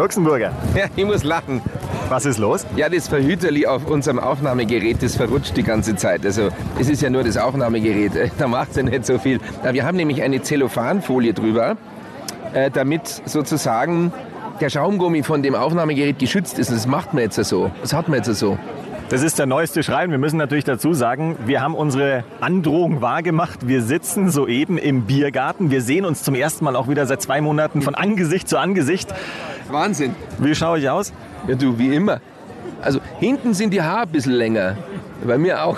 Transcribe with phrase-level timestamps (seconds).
[0.00, 1.60] Luxemburger, Ja, ich muss lachen.
[2.08, 2.64] was ist los?
[2.74, 6.24] Ja, das Verhüterli auf unserem Aufnahmegerät, das verrutscht die ganze Zeit.
[6.24, 9.40] Also es ist ja nur das Aufnahmegerät, da macht es ja nicht so viel.
[9.70, 11.76] Wir haben nämlich eine Zellophanfolie drüber,
[12.54, 14.10] äh, damit sozusagen
[14.62, 16.70] der Schaumgummi von dem Aufnahmegerät geschützt ist.
[16.70, 17.70] Und das macht man jetzt so.
[17.82, 18.58] Das hat man jetzt so.
[19.10, 20.12] Das ist der neueste Schrein.
[20.12, 23.66] Wir müssen natürlich dazu sagen, wir haben unsere Androhung wahrgemacht.
[23.66, 25.70] Wir sitzen soeben im Biergarten.
[25.70, 29.12] Wir sehen uns zum ersten Mal auch wieder seit zwei Monaten von Angesicht zu Angesicht.
[29.72, 30.14] Wahnsinn.
[30.38, 31.12] Wie schaue ich aus?
[31.46, 32.20] Ja, du, wie immer.
[32.82, 34.76] Also hinten sind die Haare ein bisschen länger.
[35.24, 35.76] Bei mir auch.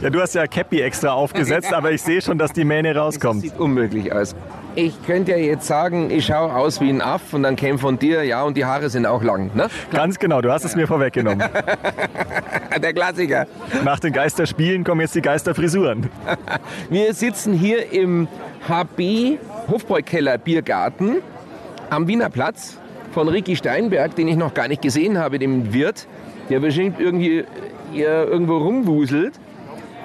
[0.00, 3.02] Ja, du hast ja Cappy extra aufgesetzt, aber ich sehe schon, dass die Mähne Das
[3.04, 3.42] rauskommt.
[3.42, 4.34] sieht unmöglich aus.
[4.74, 7.98] Ich könnte ja jetzt sagen, ich schaue aus wie ein Aff und dann käme von
[7.98, 9.50] dir, ja, und die Haare sind auch lang.
[9.54, 9.68] Ne?
[9.90, 11.48] Ganz genau, du hast es mir vorweggenommen.
[12.82, 13.46] Der Klassiker.
[13.84, 16.10] Nach den Geisterspielen kommen jetzt die Geisterfrisuren.
[16.90, 18.28] Wir sitzen hier im
[18.68, 21.16] HB Hofbräukeller Biergarten
[21.88, 22.76] am Wiener Platz
[23.16, 26.06] von Ricky Steinberg, den ich noch gar nicht gesehen habe, dem Wirt,
[26.50, 27.44] der bestimmt irgendwie
[27.90, 29.32] hier irgendwo rumwuselt.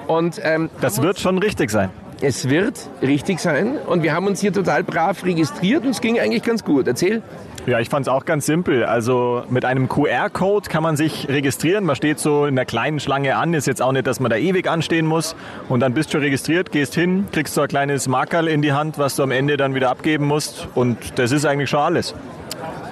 [0.08, 1.90] Und ähm, Das wird schon richtig sein.
[2.22, 3.78] es wird richtig sein.
[3.86, 6.88] Und wir haben uns hier total brav registriert und es ging eigentlich ganz gut.
[6.88, 7.22] Erzähl.
[7.68, 8.86] Ja, ich fand es auch ganz simpel.
[8.86, 11.84] Also mit einem QR-Code kann man sich registrieren.
[11.86, 13.54] Man steht so in einer kleinen Schlange an.
[13.54, 15.36] Ist jetzt auch nicht, dass man da ewig anstehen muss.
[15.70, 18.98] Und dann bist du registriert, gehst hin, kriegst so ein kleines Markerl in die Hand,
[18.98, 20.68] was du am Ende dann wieder abgeben musst.
[20.74, 22.16] Und das ist eigentlich schon alles.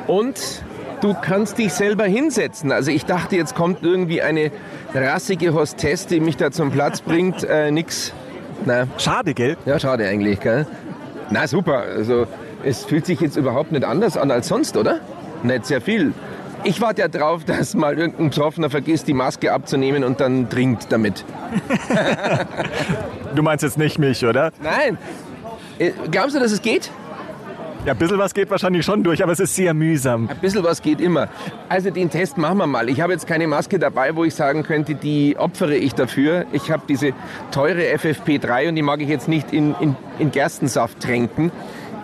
[0.05, 0.39] Und
[1.01, 2.71] du kannst dich selber hinsetzen.
[2.71, 4.51] Also ich dachte, jetzt kommt irgendwie eine
[4.93, 7.43] rassige Hostess, die mich da zum Platz bringt.
[7.43, 8.13] Äh, nix.
[8.65, 9.57] Na, Schade, gell?
[9.65, 10.67] ja, schade eigentlich, gell?
[11.31, 12.27] Na super, also
[12.63, 14.99] es fühlt sich jetzt überhaupt nicht anders an als sonst, oder?
[15.43, 16.13] Nicht sehr viel.
[16.63, 20.91] Ich warte ja drauf, dass mal irgendein Betroffener vergisst, die Maske abzunehmen und dann trinkt
[20.91, 21.25] damit.
[23.35, 24.51] Du meinst jetzt nicht mich, oder?
[24.61, 24.97] Nein.
[25.77, 26.89] Äh, Glaubst du, dass es geht?
[27.85, 30.27] Ja, ein bisschen was geht wahrscheinlich schon durch, aber es ist sehr mühsam.
[30.27, 31.29] Ein bisschen was geht immer.
[31.69, 32.89] Also den Test machen wir mal.
[32.89, 36.45] Ich habe jetzt keine Maske dabei, wo ich sagen könnte, die opfere ich dafür.
[36.51, 37.11] Ich habe diese
[37.51, 41.51] teure FFP3 und die mag ich jetzt nicht in, in, in Gerstensaft tränken.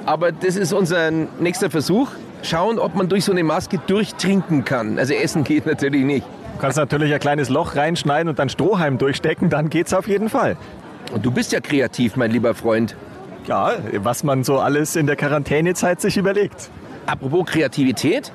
[0.05, 2.09] Aber das ist unser nächster Versuch.
[2.43, 4.99] Schauen, ob man durch so eine Maske durchtrinken kann.
[4.99, 6.25] Also essen geht natürlich nicht.
[6.55, 10.29] Du kannst natürlich ein kleines Loch reinschneiden und dann Strohhalm durchstecken, dann geht's auf jeden
[10.29, 10.55] Fall.
[11.13, 12.95] Und du bist ja kreativ, mein lieber Freund.
[13.45, 16.69] Ja, was man so alles in der Quarantänezeit sich überlegt.
[17.05, 18.31] Apropos Kreativität.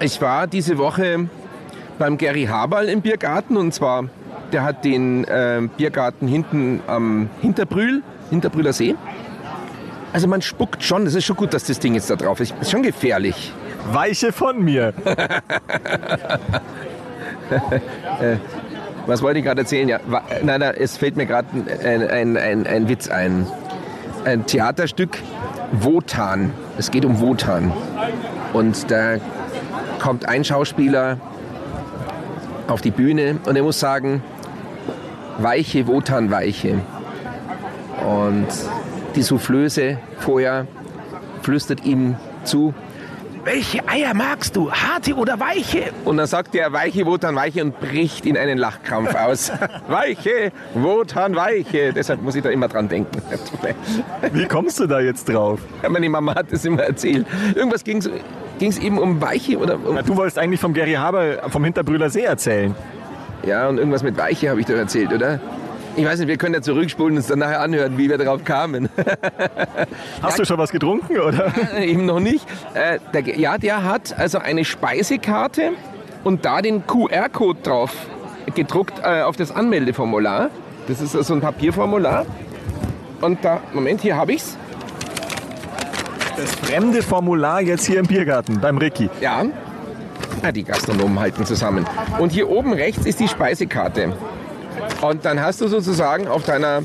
[0.00, 1.28] Ich war diese Woche
[1.98, 4.08] beim Gary Haberl im Biergarten und zwar,
[4.52, 8.96] der hat den äh, Biergarten hinten am Hinterbrühl, Hinterbrühler See.
[10.14, 12.54] Also man spuckt schon, das ist schon gut, dass das Ding jetzt da drauf ist.
[12.60, 13.52] Ist schon gefährlich.
[13.90, 14.94] Weiche von mir.
[19.06, 19.88] Was wollte ich gerade erzählen?
[19.88, 21.48] Ja, wa- nein, nein, es fällt mir gerade
[21.84, 23.48] ein, ein, ein, ein Witz ein.
[24.24, 25.18] Ein Theaterstück,
[25.72, 26.52] Wotan.
[26.78, 27.72] Es geht um Wotan.
[28.52, 29.16] Und da
[30.00, 31.18] kommt ein Schauspieler
[32.68, 34.22] auf die Bühne und er muss sagen,
[35.38, 36.80] weiche, Wotan, weiche.
[38.08, 38.46] Und
[39.14, 40.66] die Soufflöse vorher
[41.42, 42.74] flüstert ihm zu,
[43.44, 45.90] welche Eier magst du, harte oder weiche?
[46.06, 49.52] Und dann sagt er, weiche, Wotan, weiche und bricht in einen Lachkrampf aus.
[49.88, 51.92] weiche, Wotan, weiche.
[51.92, 53.20] Deshalb muss ich da immer dran denken.
[54.32, 55.60] Wie kommst du da jetzt drauf?
[55.86, 57.26] Meine Mama hat das immer erzählt.
[57.54, 61.42] Irgendwas ging es eben um weiche oder um, Na, du wolltest eigentlich vom Gary Haber
[61.50, 62.74] vom Hinterbrühler See erzählen.
[63.46, 65.38] ja, und irgendwas mit weiche habe ich doch erzählt, oder?
[65.96, 68.44] Ich weiß nicht, wir können ja zurückspulen und uns dann nachher anhören, wie wir darauf
[68.44, 68.88] kamen.
[70.22, 71.52] Hast du schon was getrunken, oder?
[71.78, 72.46] Eben noch nicht.
[72.74, 75.72] Äh, der, ja, der hat also eine Speisekarte
[76.24, 77.92] und da den QR-Code drauf
[78.54, 80.50] gedruckt äh, auf das Anmeldeformular.
[80.88, 82.26] Das ist so ein Papierformular.
[83.20, 84.56] Und da, Moment, hier habe ich's.
[86.36, 89.08] Das fremde Formular jetzt hier im Biergarten beim Ricky.
[89.20, 89.44] Ja.
[90.42, 91.86] Ah, die Gastronomen halten zusammen.
[92.18, 94.12] Und hier oben rechts ist die Speisekarte.
[95.00, 96.82] Und dann hast du sozusagen auf, deiner,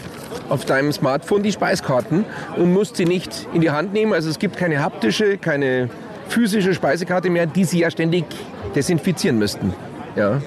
[0.50, 2.26] auf deinem Smartphone die Speiskarten
[2.58, 4.14] und musst sie nicht in die Hand nehmen.
[4.14, 5.90] Also es gibt keine haptische, keine
[6.28, 8.26] physische Speisekarte mehr, die sie ja ständig
[8.76, 9.74] desinfizieren müssten.
[10.16, 10.42] Ja.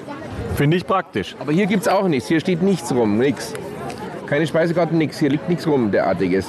[0.55, 1.35] Finde ich praktisch.
[1.39, 2.27] Aber hier gibt es auch nichts.
[2.27, 3.53] Hier steht nichts rum, nichts.
[4.27, 5.19] Keine Speisekarten, nichts.
[5.19, 6.47] Hier liegt nichts rum, derartiges.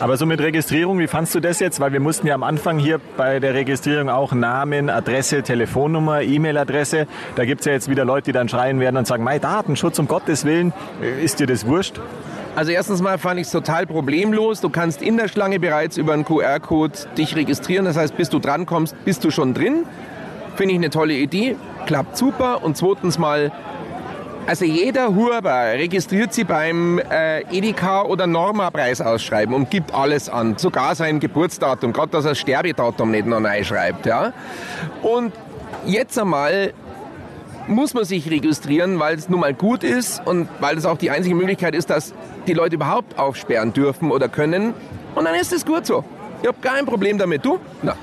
[0.00, 1.80] Aber so mit Registrierung, wie fandst du das jetzt?
[1.80, 7.08] Weil wir mussten ja am Anfang hier bei der Registrierung auch Namen, Adresse, Telefonnummer, E-Mail-Adresse.
[7.34, 9.98] Da gibt es ja jetzt wieder Leute, die dann schreien werden und sagen, mein Datenschutz,
[9.98, 10.72] um Gottes Willen,
[11.20, 12.00] ist dir das wurscht?
[12.54, 14.60] Also erstens mal fand ich es total problemlos.
[14.60, 17.84] Du kannst in der Schlange bereits über einen QR-Code dich registrieren.
[17.84, 19.84] Das heißt, bis du drankommst, bist du schon drin.
[20.54, 21.56] Finde ich eine tolle Idee.
[21.86, 22.62] Klappt super.
[22.62, 23.50] Und zweitens mal,
[24.48, 30.56] also jeder Huber registriert sie beim äh, Edeka oder Norma Preisausschreiben und gibt alles an.
[30.56, 34.06] Sogar sein Geburtsdatum, gerade dass er das Sterbedatum nicht noch reinschreibt.
[34.06, 34.32] Ja?
[35.02, 35.34] Und
[35.84, 36.72] jetzt einmal
[37.66, 41.10] muss man sich registrieren, weil es nun mal gut ist und weil es auch die
[41.10, 42.14] einzige Möglichkeit ist, dass
[42.46, 44.72] die Leute überhaupt aufsperren dürfen oder können.
[45.14, 46.04] Und dann ist es gut so.
[46.40, 47.44] Ich habe kein Problem damit.
[47.44, 47.60] Du?
[47.82, 47.96] Na.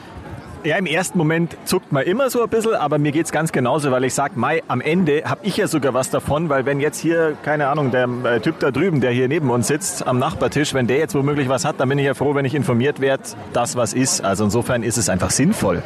[0.66, 3.52] Ja, im ersten Moment zuckt man immer so ein bisschen, aber mir geht es ganz
[3.52, 6.80] genauso, weil ich sage, Mai, am Ende habe ich ja sogar was davon, weil wenn
[6.80, 10.18] jetzt hier, keine Ahnung, der äh, Typ da drüben, der hier neben uns sitzt am
[10.18, 13.00] Nachbartisch, wenn der jetzt womöglich was hat, dann bin ich ja froh, wenn ich informiert
[13.00, 13.22] werde,
[13.54, 14.26] dass was ist.
[14.26, 15.84] Also insofern ist es einfach sinnvoll.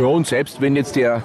[0.00, 1.22] Ja, und selbst wenn jetzt der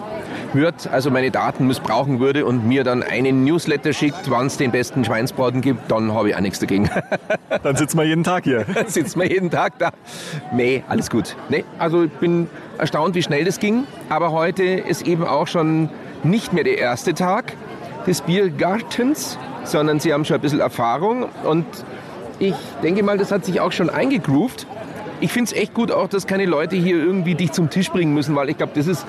[0.53, 4.71] hört, also meine Daten missbrauchen würde und mir dann einen Newsletter schickt, wann es den
[4.71, 6.89] besten Schweinsbraten gibt, dann habe ich auch nichts dagegen.
[7.63, 8.65] dann sitzen wir jeden Tag hier.
[8.73, 9.91] Dann sitzen wir jeden Tag da.
[10.53, 11.35] Nee, alles gut.
[11.49, 13.85] Nee, also ich bin erstaunt, wie schnell das ging.
[14.09, 15.89] Aber heute ist eben auch schon
[16.23, 17.53] nicht mehr der erste Tag
[18.07, 21.65] des Biergartens, sondern sie haben schon ein bisschen Erfahrung und
[22.39, 24.65] ich denke mal, das hat sich auch schon eingegroovt.
[25.19, 28.15] Ich finde es echt gut auch, dass keine Leute hier irgendwie dich zum Tisch bringen
[28.15, 29.05] müssen, weil ich glaube, das ist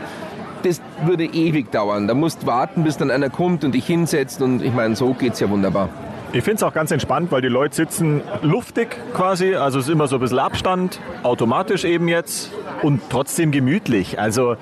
[0.62, 2.08] das würde ewig dauern.
[2.08, 4.42] Da musst warten, bis dann einer kommt und dich hinsetzt.
[4.42, 5.88] Und ich meine, so geht es ja wunderbar.
[6.34, 9.54] Ich finde es auch ganz entspannt, weil die Leute sitzen luftig quasi.
[9.54, 12.50] Also es ist immer so ein bisschen Abstand, automatisch eben jetzt
[12.80, 14.18] und trotzdem gemütlich.
[14.18, 14.56] Also,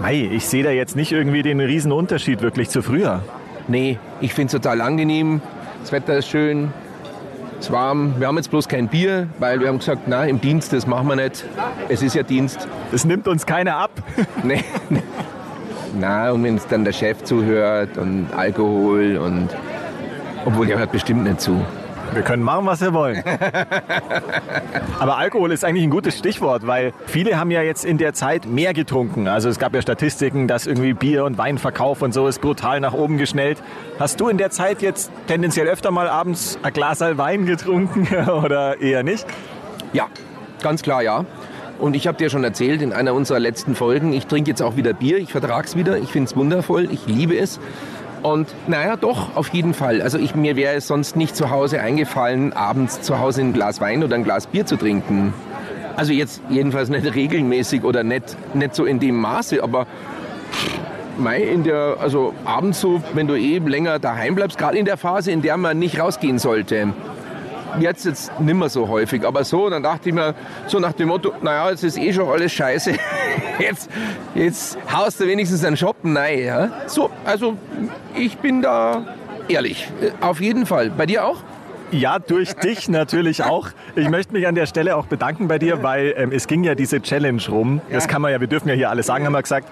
[0.00, 3.22] mei, ich sehe da jetzt nicht irgendwie den riesen Unterschied wirklich zu früher.
[3.68, 5.40] Nee, ich finde es total angenehm.
[5.80, 6.72] Das Wetter ist schön,
[7.60, 8.14] es warm.
[8.18, 11.08] Wir haben jetzt bloß kein Bier, weil wir haben gesagt, na, im Dienst, das machen
[11.08, 11.44] wir nicht.
[11.88, 12.68] Es ist ja Dienst.
[12.92, 13.90] Das nimmt uns keiner ab.
[14.42, 14.64] nee.
[15.98, 19.48] Na, und wenn es dann der Chef zuhört und Alkohol und
[20.44, 21.60] obwohl der hört bestimmt nicht zu.
[22.12, 23.22] Wir können machen, was wir wollen.
[24.98, 28.46] Aber Alkohol ist eigentlich ein gutes Stichwort, weil viele haben ja jetzt in der Zeit
[28.46, 29.28] mehr getrunken.
[29.28, 32.94] Also es gab ja Statistiken, dass irgendwie Bier- und Weinverkauf und so ist brutal nach
[32.94, 33.62] oben geschnellt.
[33.98, 38.80] Hast du in der Zeit jetzt tendenziell öfter mal abends ein Glas Wein getrunken oder
[38.80, 39.24] eher nicht?
[39.92, 40.08] Ja,
[40.62, 41.24] ganz klar ja.
[41.78, 44.76] Und ich habe dir schon erzählt in einer unserer letzten Folgen, ich trinke jetzt auch
[44.76, 47.58] wieder Bier, ich vertrage es wieder, ich finde es wundervoll, ich liebe es.
[48.22, 50.02] Und naja, doch, auf jeden Fall.
[50.02, 53.80] Also ich, mir wäre es sonst nicht zu Hause eingefallen, abends zu Hause ein Glas
[53.80, 55.32] Wein oder ein Glas Bier zu trinken.
[55.96, 59.86] Also jetzt jedenfalls nicht regelmäßig oder nicht, nicht so in dem Maße, aber
[61.18, 64.86] Mai in der, also abends so, wenn du eben eh länger daheim bleibst, gerade in
[64.86, 66.94] der Phase, in der man nicht rausgehen sollte,
[67.78, 70.34] jetzt jetzt nimmer so häufig, aber so, dann dachte ich mir,
[70.66, 72.94] so nach dem Motto, naja, jetzt ist eh schon alles scheiße.
[73.58, 73.90] Jetzt,
[74.34, 76.44] jetzt haust du wenigstens einen Shoppen rein.
[76.44, 76.70] Ja?
[76.86, 77.58] So, also
[78.14, 79.04] ich bin da
[79.48, 79.86] ehrlich.
[80.00, 80.88] Äh, auf jeden Fall.
[80.88, 81.42] Bei dir auch?
[81.92, 83.70] Ja, durch dich natürlich auch.
[83.96, 86.76] Ich möchte mich an der Stelle auch bedanken bei dir, weil ähm, es ging ja
[86.76, 87.80] diese Challenge rum.
[87.90, 89.68] Das kann man ja, wir dürfen ja hier alles sagen, haben wir gesagt,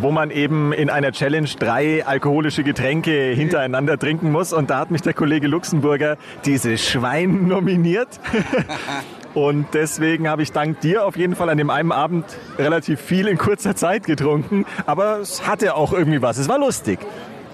[0.00, 4.52] wo man eben in einer Challenge drei alkoholische Getränke hintereinander trinken muss.
[4.52, 8.08] Und da hat mich der Kollege Luxemburger dieses Schwein nominiert.
[9.34, 12.24] Und deswegen habe ich dank dir auf jeden Fall an dem einen Abend
[12.58, 14.66] relativ viel in kurzer Zeit getrunken.
[14.86, 16.36] Aber es hatte auch irgendwie was.
[16.38, 16.98] Es war lustig.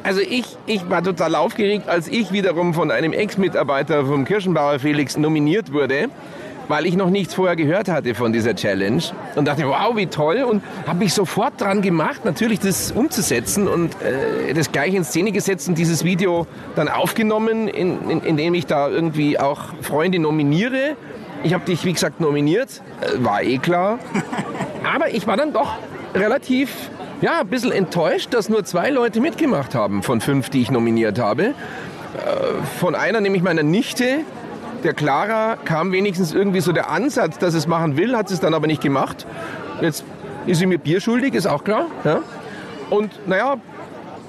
[0.07, 5.17] Also ich, ich war total aufgeregt, als ich wiederum von einem Ex-Mitarbeiter vom Kirschenbauer Felix
[5.17, 6.07] nominiert wurde,
[6.69, 9.03] weil ich noch nichts vorher gehört hatte von dieser Challenge.
[9.35, 10.45] Und dachte, wow, wie toll.
[10.49, 15.33] Und habe mich sofort dran gemacht, natürlich das umzusetzen und äh, das gleich in Szene
[15.33, 16.47] gesetzt und dieses Video
[16.77, 20.95] dann aufgenommen, in, in, in dem ich da irgendwie auch Freunde nominiere.
[21.43, 23.99] Ich habe dich, wie gesagt, nominiert, äh, war eh klar,
[24.95, 25.79] aber ich war dann doch
[26.15, 26.71] relativ
[27.21, 31.19] ja, ein bisschen enttäuscht, dass nur zwei Leute mitgemacht haben von fünf, die ich nominiert
[31.19, 31.45] habe.
[31.45, 31.53] Äh,
[32.79, 34.21] von einer, nämlich meiner Nichte,
[34.85, 38.55] der Clara, kam wenigstens irgendwie so der Ansatz, dass es machen will, hat es dann
[38.55, 39.27] aber nicht gemacht.
[39.81, 40.05] Jetzt
[40.47, 41.87] ist sie mir Bier schuldig, ist auch klar.
[42.05, 42.21] Ja?
[42.91, 43.57] Und naja,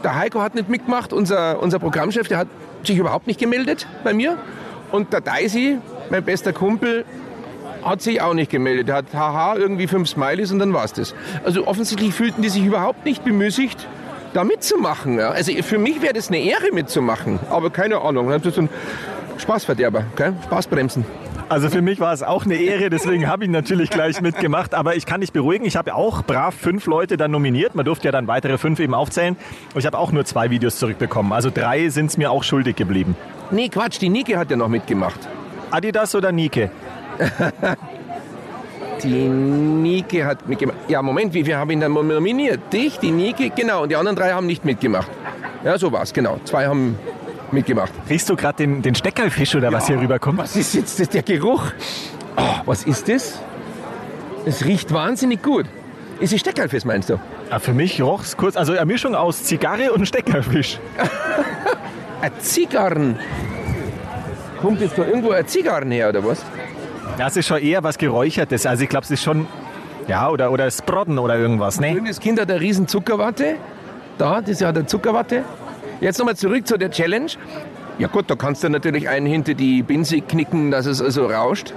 [0.03, 2.47] der Heiko hat nicht mitgemacht, unser, unser Programmchef, der hat
[2.83, 4.37] sich überhaupt nicht gemeldet bei mir.
[4.91, 5.79] Und der Daisy,
[6.09, 7.03] mein bester Kumpel,
[7.89, 8.89] hat sich auch nicht gemeldet.
[8.89, 11.15] Er hat haha irgendwie fünf Smileys und dann war es das.
[11.43, 13.87] Also offensichtlich fühlten die sich überhaupt nicht bemüßigt,
[14.33, 15.19] da mitzumachen.
[15.19, 15.29] Ja.
[15.29, 18.29] Also für mich wäre das eine Ehre mitzumachen, aber keine Ahnung.
[18.29, 18.69] Das ist ein
[19.37, 20.33] Spaßverderber, okay?
[20.45, 21.05] Spaßbremsen.
[21.49, 24.73] Also für mich war es auch eine Ehre, deswegen habe ich natürlich gleich mitgemacht.
[24.73, 27.73] Aber ich kann dich beruhigen, ich habe auch brav fünf Leute dann nominiert.
[27.73, 29.37] Man durfte ja dann weitere fünf eben aufzählen.
[29.73, 31.31] Und ich habe auch nur zwei Videos zurückbekommen.
[31.31, 33.15] Also drei sind es mir auch schuldig geblieben.
[33.49, 35.19] Nee, Quatsch, die Nike hat ja noch mitgemacht.
[35.71, 36.69] Adidas oder Nike?
[39.03, 40.77] Die Nike hat mitgemacht.
[40.87, 42.73] Ja, Moment, wie viele haben ihn dann nominiert?
[42.73, 43.83] Dich, die Nike, genau.
[43.83, 45.09] Und die anderen drei haben nicht mitgemacht.
[45.63, 46.39] Ja, so war's, genau.
[46.45, 46.97] Zwei haben
[47.51, 47.91] mitgemacht.
[48.09, 50.39] Riechst du gerade den, den Steckerlfisch oder was hier rüberkommt?
[50.39, 51.71] Was ist jetzt das, der Geruch?
[52.35, 53.39] Oh, was ist das?
[54.45, 55.65] Es riecht wahnsinnig gut.
[56.19, 57.19] Ist es Steckerlfisch, meinst du?
[57.49, 60.79] Ah, für mich roch es kurz, also eine Mischung aus Zigarre und Steckerlfisch.
[62.21, 63.19] Ein Zigarren.
[64.59, 66.43] Kommt jetzt da irgendwo ein Zigarren her, oder was?
[67.17, 68.65] Ja, es ist schon eher was Geräuchertes.
[68.65, 69.47] Also ich glaube, es ist schon,
[70.07, 71.99] ja, oder, oder Sprodden oder irgendwas, ne?
[72.05, 73.55] Das Kind hat eine riesen Zuckerwatte.
[74.17, 75.43] Da, das hat eine Zuckerwatte.
[75.99, 77.31] Jetzt nochmal zurück zu der Challenge.
[77.97, 81.73] Ja gut, da kannst du natürlich einen hinter die Binse knicken, dass es also rauscht.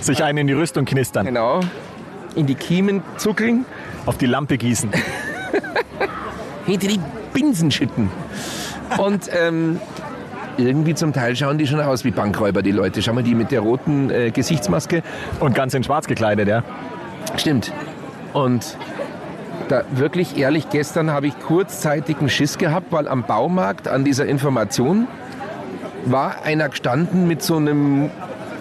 [0.00, 1.60] Sich einen in die Rüstung knistern, Genau.
[2.36, 3.64] In die Kiemen zuckeln.
[4.06, 4.90] auf die Lampe gießen.
[6.66, 7.00] hinter die
[7.32, 8.08] Binsen schütten.
[8.98, 9.80] Und ähm,
[10.56, 13.02] irgendwie zum Teil schauen die schon aus wie Bankräuber, die Leute.
[13.02, 15.02] Schau mal, die mit der roten äh, Gesichtsmaske.
[15.40, 16.62] Und ganz in schwarz gekleidet, ja.
[17.36, 17.72] Stimmt.
[18.32, 18.76] Und
[19.68, 24.26] da wirklich ehrlich, gestern habe ich kurzzeitig einen Schiss gehabt, weil am Baumarkt an dieser
[24.26, 25.06] Information
[26.04, 28.10] war einer gestanden mit so einem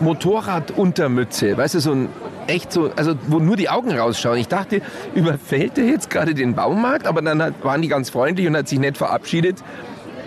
[0.02, 1.58] Motorraduntermütze.
[1.58, 2.10] Weißt du, so ein
[2.48, 4.38] echt so, also wo nur die Augen rausschauen.
[4.38, 4.82] Ich dachte,
[5.14, 7.06] überfällt er jetzt gerade den Baumarkt?
[7.06, 9.64] Aber dann hat, waren die ganz freundlich und hat sich nett verabschiedet.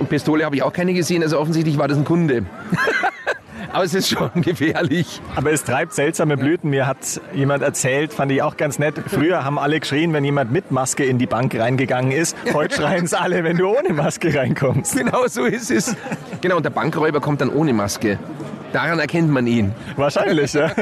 [0.03, 2.45] Und Pistole habe ich auch keine gesehen, also offensichtlich war das ein Kunde.
[3.73, 5.21] Aber es ist schon gefährlich.
[5.37, 6.71] Aber es treibt seltsame Blüten.
[6.71, 8.97] Mir hat jemand erzählt, fand ich auch ganz nett.
[9.07, 12.37] Früher haben alle geschrien, wenn jemand mit Maske in die Bank reingegangen ist.
[12.53, 14.97] Heute schreien es alle, wenn du ohne Maske reinkommst.
[14.97, 15.95] Genau so ist es.
[16.41, 18.19] Genau, und der Bankräuber kommt dann ohne Maske.
[18.73, 19.73] Daran erkennt man ihn.
[19.95, 20.73] Wahrscheinlich, ja.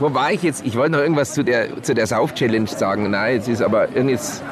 [0.00, 0.66] Wo war ich jetzt?
[0.66, 3.08] Ich wollte noch irgendwas zu der, zu der Sauf-Challenge sagen.
[3.08, 4.42] Nein, jetzt ist aber irgendwas.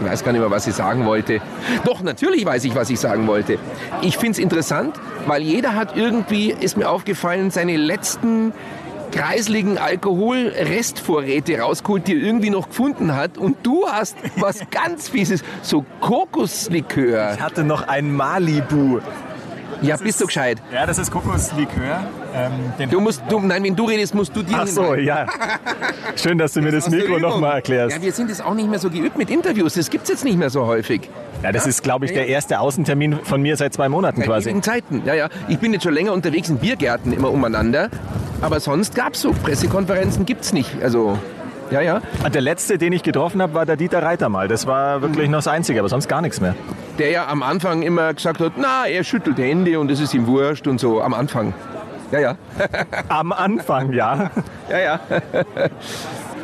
[0.00, 1.40] Ich weiß gar nicht mehr, was ich sagen wollte.
[1.84, 3.58] Doch, natürlich weiß ich, was ich sagen wollte.
[4.02, 8.52] Ich finde es interessant, weil jeder hat irgendwie, ist mir aufgefallen, seine letzten
[9.12, 13.38] kreisligen Alkoholrestvorräte rausgeholt, die er irgendwie noch gefunden hat.
[13.38, 17.34] Und du hast was ganz Fieses, so Kokoslikör.
[17.34, 19.00] Ich hatte noch ein Malibu.
[19.82, 20.58] Ja, bist du gescheit.
[20.72, 22.04] Ja, das ist Kokoslikör.
[22.36, 25.26] Ähm, den Du musst, du, nein, wenn du redest, musst du dir Ach so, ja.
[26.16, 27.96] Schön, dass du mir das Mikro nochmal erklärst.
[27.96, 29.74] Ja, wir sind jetzt auch nicht mehr so geübt mit Interviews.
[29.74, 31.08] Das gibt's jetzt nicht mehr so häufig.
[31.42, 34.48] Ja, das ist, glaube ich, der erste Außentermin von mir seit zwei Monaten Seit quasi.
[34.48, 35.02] ewigen Zeiten.
[35.06, 35.28] Ja, ja.
[35.48, 37.88] Ich bin jetzt schon länger unterwegs in Biergärten immer umeinander.
[38.42, 40.70] Aber sonst gab's so Pressekonferenzen gibt's nicht.
[40.82, 41.18] Also,
[41.70, 42.02] ja, ja.
[42.24, 44.46] Und der letzte, den ich getroffen habe, war der Dieter Reiter mal.
[44.46, 46.54] Das war wirklich noch das Einzige, aber sonst gar nichts mehr.
[46.98, 50.26] Der ja am Anfang immer gesagt hat, na, er schüttelt Hände und es ist ihm
[50.26, 51.00] wurscht und so.
[51.02, 51.54] Am Anfang.
[52.12, 52.36] Ja, ja.
[53.08, 54.30] Am Anfang, ja.
[54.68, 55.00] Ja, ja.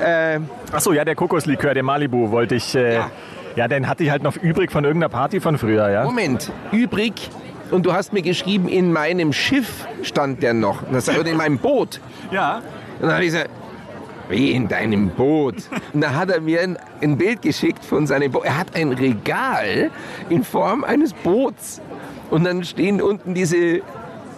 [0.05, 2.75] ähm, Ach so, ja, der Kokoslikör, der Malibu, wollte ich.
[2.75, 3.11] Äh, ja.
[3.57, 3.69] Ja.
[3.69, 6.05] den hatte ich halt noch übrig von irgendeiner Party von früher, ja.
[6.05, 7.31] Moment, übrig.
[7.71, 10.83] Und du hast mir geschrieben, in meinem Schiff stand der noch.
[10.93, 12.01] Das oder in meinem Boot.
[12.31, 12.57] Ja.
[13.01, 13.51] Und dann habe ich gesagt,
[14.29, 15.57] wie in deinem Boot?
[15.93, 18.45] Und da hat er mir ein, ein Bild geschickt von seinem Boot.
[18.45, 19.91] Er hat ein Regal
[20.29, 21.81] in Form eines Boots.
[22.31, 23.81] Und dann stehen unten diese,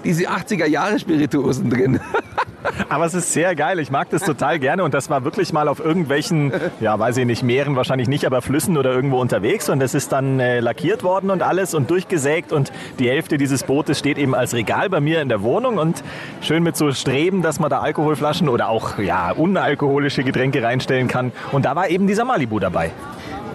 [0.04, 2.00] diese 80er-Jahre-Spirituosen drin.
[2.88, 3.78] Aber es ist sehr geil.
[3.78, 4.84] Ich mag das total gerne.
[4.84, 8.40] Und das war wirklich mal auf irgendwelchen, ja, weiß ich nicht, Meeren wahrscheinlich nicht, aber
[8.40, 9.68] Flüssen oder irgendwo unterwegs.
[9.68, 12.52] Und das ist dann äh, lackiert worden und alles und durchgesägt.
[12.52, 15.78] Und die Hälfte dieses Bootes steht eben als Regal bei mir in der Wohnung.
[15.78, 16.02] Und
[16.40, 21.32] schön mit so Streben, dass man da Alkoholflaschen oder auch, ja, unalkoholische Getränke reinstellen kann.
[21.52, 22.92] Und da war eben dieser Malibu dabei.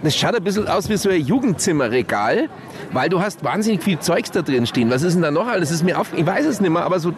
[0.03, 2.47] Das schaut ein bisschen aus wie so ein Jugendzimmerregal,
[2.91, 4.89] weil du hast wahnsinnig viel Zeugs da drin stehen.
[4.89, 5.71] Was ist denn da noch alles?
[5.71, 7.13] Ist mir auf, ich weiß es nicht mehr, aber so,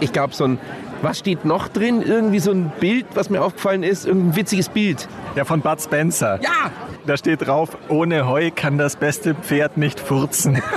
[0.00, 0.58] ich glaube so ein,
[1.02, 2.02] was steht noch drin?
[2.02, 5.08] Irgendwie so ein Bild, was mir aufgefallen ist, irgendein witziges Bild.
[5.36, 6.40] Ja, von Bud Spencer.
[6.42, 6.70] Ja,
[7.06, 10.62] Da steht drauf, ohne Heu kann das beste Pferd nicht furzen.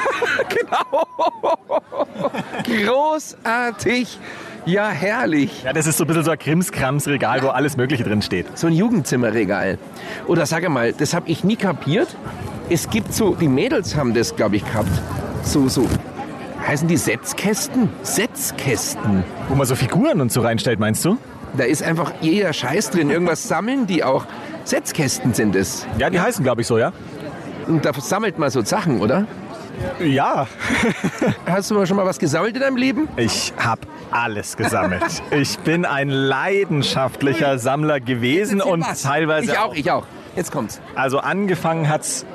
[2.63, 4.19] großartig.
[4.67, 5.63] Ja, herrlich.
[5.63, 8.57] Ja, das ist so ein bisschen so ein Krimskrams-Regal, wo alles Mögliche drin steht.
[8.57, 9.77] So ein Jugendzimmerregal.
[10.27, 12.09] Oder sag mal, das habe ich nie kapiert.
[12.69, 14.91] Es gibt so, die Mädels haben das, glaube ich, gehabt.
[15.43, 15.87] So, so,
[16.67, 17.87] heißen die Setzkästen?
[18.03, 19.23] Setzkästen.
[19.47, 21.17] Wo man so Figuren und so reinstellt, meinst du?
[21.55, 23.09] Da ist einfach jeder Scheiß drin.
[23.09, 24.25] Irgendwas sammeln die auch.
[24.65, 25.87] Setzkästen sind es.
[25.97, 26.91] Ja, die heißen, glaube ich, so, ja?
[27.67, 29.27] Und da sammelt man so Sachen, oder?
[29.99, 30.47] Ja,
[31.45, 33.07] Hast du mal schon mal was gesammelt in deinem Leben?
[33.17, 33.81] ich habe
[34.11, 35.03] alles gesammelt.
[35.31, 39.03] Ich bin ein leidenschaftlicher Sammler gewesen und Was?
[39.03, 40.03] teilweise Ich auch, ich auch.
[40.35, 40.79] Jetzt kommt's.
[40.95, 42.25] Also angefangen hat's,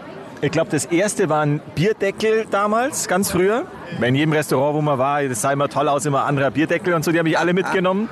[0.40, 3.64] ich glaube, das erste waren Bierdeckel damals, ganz früher.
[4.00, 7.04] In jedem Restaurant, wo man war, das sah immer toll aus, immer anderer Bierdeckel und
[7.04, 8.08] so, die habe ich alle mitgenommen.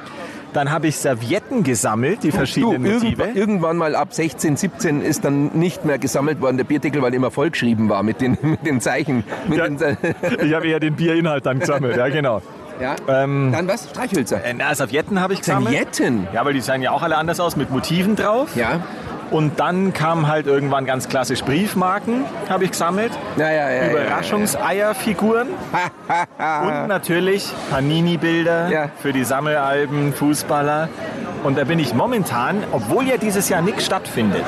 [0.52, 3.07] Dann habe ich Servietten gesammelt, die verschiedenen du, Motive.
[3.23, 7.14] irgendwann, irgendwann mal ab 16, 17 ist dann nicht mehr gesammelt worden, der Bierdeckel, weil
[7.14, 9.25] immer vollgeschrieben war mit den, mit den Zeichen.
[9.49, 9.69] Mit Ja.
[9.69, 9.78] den,
[10.45, 12.42] Ich habe eher den Bierinhalt dann gesammelt, ja genau.
[12.80, 12.97] Ja.
[13.09, 13.90] Ähm, Dann was?
[13.90, 14.42] Streichhölzer.
[14.42, 15.95] äh, na, Servietten habe ich gesammelt.
[15.95, 16.26] Servietten.
[16.33, 18.57] Ja, weil die sehen ja auch alle anders aus, mit Motiven drauf.
[18.57, 18.80] Ja.
[19.30, 23.12] Und dann kam halt irgendwann ganz klassisch Briefmarken, habe ich gesammelt.
[23.37, 23.90] Ja, ja, ja.
[23.90, 25.49] Überraschungseierfiguren.
[26.38, 28.88] Und natürlich Panini-Bilder Ja.
[29.00, 30.88] für die Sammelalben, Fußballer.
[31.44, 34.44] Und da bin ich momentan, obwohl ja dieses Jahr nichts stattfindet,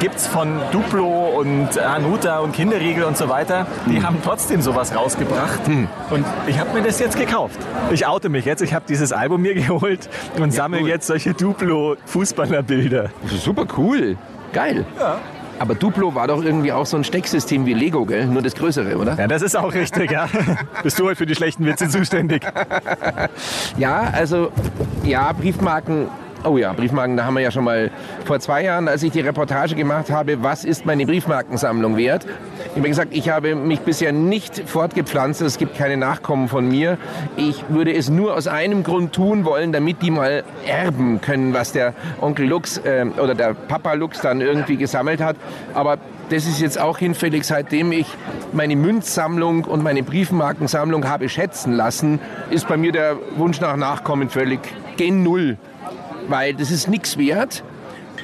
[0.00, 1.06] gibt es von Duplo
[1.38, 5.60] und Hanuta und Kinderriegel und so weiter, die haben trotzdem sowas rausgebracht.
[6.10, 7.58] Und ich habe mir das jetzt gekauft.
[7.90, 10.08] Ich oute mich jetzt, ich habe dieses Album mir geholt
[10.40, 10.88] und sammle cool.
[10.88, 13.10] jetzt solche Duplo-Fußballerbilder.
[13.56, 14.16] Super cool.
[14.52, 14.84] Geil.
[14.98, 15.18] Ja.
[15.58, 18.26] Aber Duplo war doch irgendwie auch so ein Stecksystem wie Lego, gell?
[18.26, 19.16] Nur das Größere, oder?
[19.18, 20.28] Ja, das ist auch richtig, ja.
[20.82, 22.46] Bist du heute für die schlechten Witze zuständig?
[23.78, 24.50] Ja, also,
[25.04, 26.08] ja, Briefmarken.
[26.46, 27.90] Oh ja, Briefmarken, da haben wir ja schon mal
[28.24, 32.24] vor zwei Jahren, als ich die Reportage gemacht habe, was ist meine Briefmarkensammlung wert?
[32.70, 36.98] Ich habe gesagt, ich habe mich bisher nicht fortgepflanzt, es gibt keine Nachkommen von mir.
[37.36, 41.72] Ich würde es nur aus einem Grund tun wollen, damit die mal erben können, was
[41.72, 45.34] der Onkel Lux äh, oder der Papa Lux dann irgendwie gesammelt hat.
[45.74, 45.98] Aber
[46.28, 48.06] das ist jetzt auch hinfällig, seitdem ich
[48.52, 54.28] meine Münzsammlung und meine Briefmarkensammlung habe schätzen lassen, ist bei mir der Wunsch nach Nachkommen
[54.28, 54.60] völlig
[54.96, 55.56] gen Null.
[56.28, 57.62] Weil das ist nichts wert.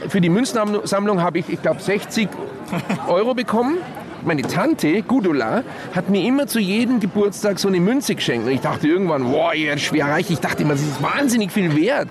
[0.08, 2.28] Für die Münzsammlung habe ich, ich glaube, 60
[3.08, 3.78] Euro bekommen.
[4.24, 8.46] Meine Tante, Gudula, hat mir immer zu jedem Geburtstag so eine Münze geschenkt.
[8.46, 10.30] Und ich dachte irgendwann, wow, ihr werdet schwer reich.
[10.30, 12.08] Ich dachte immer, das ist wahnsinnig viel wert.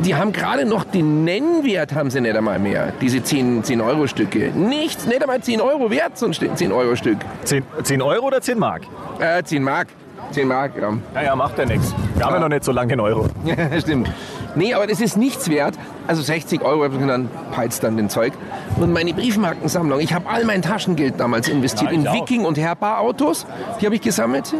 [0.00, 4.06] Die haben gerade noch den Nennwert, haben sie nicht einmal mehr, diese 10, 10 Euro
[4.08, 4.50] Stücke.
[4.50, 7.18] Nichts, nicht einmal 10 Euro wert, so ein 10 Euro Stück.
[7.44, 8.82] 10, 10 Euro oder 10 Mark?
[9.20, 9.88] Äh, 10 Mark.
[10.32, 10.92] 10 Mark, ja.
[11.14, 11.94] Naja, macht ja nichts.
[12.14, 13.28] Wir haben ja noch nicht so lange in Euro.
[13.44, 14.10] Ja, stimmt.
[14.56, 15.74] Nee, aber das ist nichts wert.
[16.06, 18.32] Also 60 Euro habe ich dann peizt dann den Zeug.
[18.76, 22.14] Und meine Briefmarkensammlung, ich habe all mein Taschengeld damals investiert Ja, in auch.
[22.14, 23.46] Viking und Herbar-Autos.
[23.80, 24.52] Die habe ich gesammelt.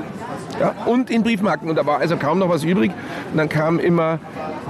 [0.61, 1.69] Ja, und in Briefmarken.
[1.71, 2.93] Und da war also kaum noch was übrig.
[3.33, 4.19] Und dann kam immer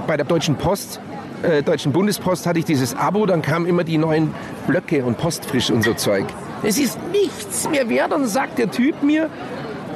[0.07, 0.99] bei der Deutschen Post,
[1.43, 4.33] äh, Deutschen Bundespost hatte ich dieses Abo, dann kamen immer die neuen
[4.65, 6.25] Blöcke und Postfrisch und so Zeug.
[6.63, 8.13] Es ist nichts mehr wert.
[8.13, 9.29] Und dann sagt der Typ mir,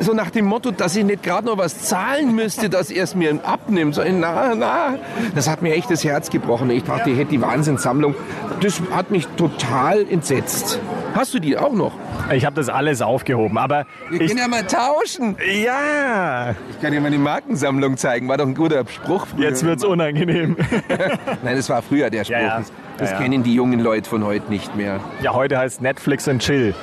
[0.01, 3.15] so nach dem Motto, dass ich nicht gerade noch was zahlen müsste, dass er es
[3.15, 3.95] mir abnimmt.
[3.95, 4.95] So, na, na.
[5.35, 6.69] Das hat mir echt das Herz gebrochen.
[6.71, 8.15] Ich dachte, ich hätte die Wahnsinnssammlung.
[8.61, 10.79] Das hat mich total entsetzt.
[11.15, 11.91] Hast du die auch noch?
[12.31, 15.35] Ich habe das alles aufgehoben, aber Wir ich, können ja mal tauschen.
[15.63, 18.27] ja, Ich kann dir meine Markensammlung zeigen.
[18.29, 19.49] War doch ein guter Spruch früher.
[19.49, 20.55] jetzt wird's unangenehm.
[21.43, 22.35] Nein, das war früher der Spruch.
[22.37, 22.61] Ja, ja.
[22.97, 24.99] Das, Ja, kennen die jungen Leute von heute nicht mehr.
[25.21, 26.73] Ja, heute heißt Netflix and Chill.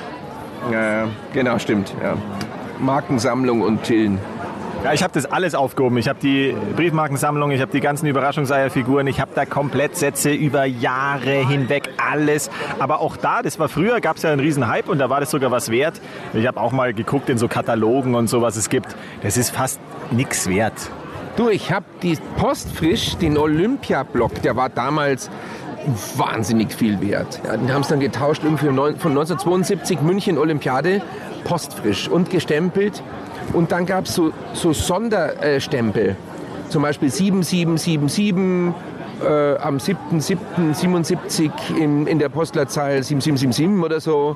[0.71, 1.93] Ja, genau, stimmt.
[2.03, 2.15] Ja.
[2.79, 4.19] Markensammlung und Chillen.
[4.83, 5.97] Ja, ich habe das alles aufgehoben.
[5.97, 10.63] Ich habe die Briefmarkensammlung, ich habe die ganzen Überraschungseierfiguren, ich habe da komplett Sätze über
[10.63, 12.49] Jahre hinweg, alles.
[12.79, 15.19] Aber auch da, das war früher, gab es ja einen riesen Hype und da war
[15.19, 15.99] das sogar was wert.
[16.33, 18.95] Ich habe auch mal geguckt in so Katalogen und so, was es gibt.
[19.21, 20.89] Das ist fast nichts wert.
[21.35, 25.29] Du, ich habe die Postfrisch, den Olympiablock, der war damals
[26.17, 27.39] wahnsinnig viel wert.
[27.45, 31.01] Ja, den haben es dann getauscht irgendwie von neun- von 1972 München Olympiade,
[31.43, 33.01] Postfrisch und gestempelt.
[33.53, 36.15] Und dann gab es so, so Sonderstempel,
[36.69, 38.73] zum Beispiel 7777
[39.23, 44.35] äh, am 7.7.77 in, in der Postleitzahl 7777 oder so.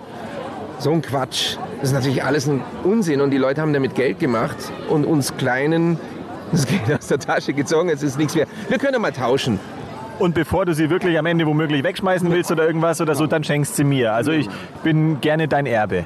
[0.79, 1.57] So ein Quatsch.
[1.79, 4.57] Das ist natürlich alles ein Unsinn und die Leute haben damit Geld gemacht
[4.89, 5.99] und uns Kleinen
[6.51, 7.89] das Geld aus der Tasche gezogen.
[7.89, 8.47] Es ist nichts mehr.
[8.67, 9.59] Wir können mal tauschen.
[10.19, 13.43] Und bevor du sie wirklich am Ende womöglich wegschmeißen willst oder irgendwas oder so, dann
[13.43, 14.13] schenkst sie mir.
[14.13, 14.47] Also ich
[14.83, 16.05] bin gerne dein Erbe.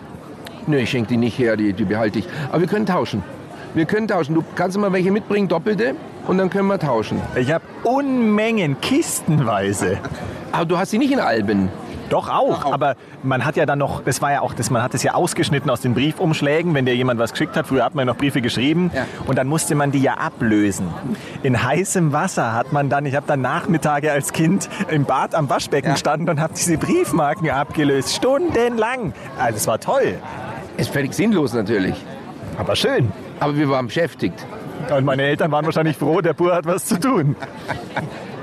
[0.66, 2.28] Nö, ich schenke die nicht her, die, die behalte ich.
[2.50, 3.24] Aber wir können tauschen.
[3.74, 4.34] Wir können tauschen.
[4.34, 5.96] Du kannst mal welche mitbringen, doppelte,
[6.28, 7.22] und dann können wir tauschen.
[7.36, 9.98] Ich habe Unmengen, kistenweise.
[10.52, 11.70] Aber du hast sie nicht in Alben.
[12.10, 14.94] Doch auch, aber man hat ja dann noch, das war ja auch, das, man hat
[14.94, 17.68] es ja ausgeschnitten aus den Briefumschlägen, wenn dir jemand was geschickt hat.
[17.68, 19.06] Früher hat man ja noch Briefe geschrieben Ja.
[19.26, 20.88] und dann musste man die ja ablösen.
[21.44, 25.50] In heißem Wasser hat man dann, ich habe dann Nachmittage als Kind im Bad am
[25.50, 25.94] Waschbecken Ja.
[25.94, 29.14] gestanden und habe diese Briefmarken abgelöst, stundenlang.
[29.38, 30.16] Also es war toll,
[30.78, 31.96] Ist völlig sinnlos natürlich.
[32.58, 33.12] aber schön.
[33.40, 34.46] Aber wir waren beschäftigt.
[34.96, 37.36] Und meine Eltern waren wahrscheinlich froh, der Bur hat was zu tun.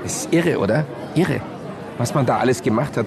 [0.03, 0.85] Das ist irre, oder?
[1.15, 1.41] Irre,
[1.97, 3.05] was man da alles gemacht hat.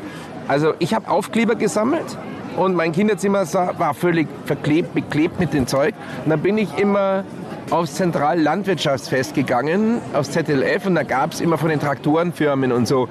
[0.49, 2.17] Also ich habe Aufkleber gesammelt
[2.57, 5.95] und mein Kinderzimmer war völlig verklebt, beklebt mit dem Zeug.
[6.25, 7.25] Und dann bin ich immer
[7.71, 13.09] aufs Zentrallandwirtschaftsfest gegangen, aufs ZLF und da gab es immer von den Traktorenfirmen und so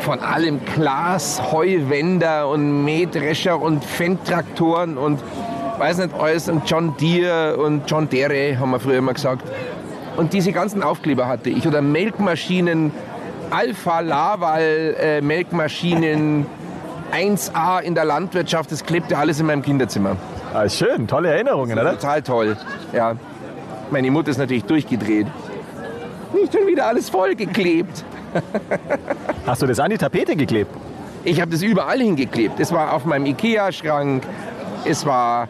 [0.00, 5.20] von allem Glas, Heuwender und Mähdrescher und Fendtraktoren und
[5.78, 9.42] weiß nicht alles und John Deere und John Deere, haben wir früher immer gesagt.
[10.16, 12.90] Und diese ganzen Aufkleber hatte ich oder Melkmaschinen,
[13.50, 16.46] Alpha Laval äh, Melkmaschinen
[17.12, 20.16] 1A in der Landwirtschaft, das klebte alles in meinem Kinderzimmer.
[20.52, 21.92] Ah, schön, tolle Erinnerungen, oder?
[21.92, 22.56] Total toll,
[22.92, 23.14] ja.
[23.90, 25.26] Meine Mutter ist natürlich durchgedreht.
[26.34, 28.04] Nicht schon wieder alles vollgeklebt.
[29.46, 30.70] Hast du das an die Tapete geklebt?
[31.24, 32.60] Ich habe das überall hingeklebt.
[32.60, 34.24] Es war auf meinem Ikea-Schrank,
[34.84, 35.48] es war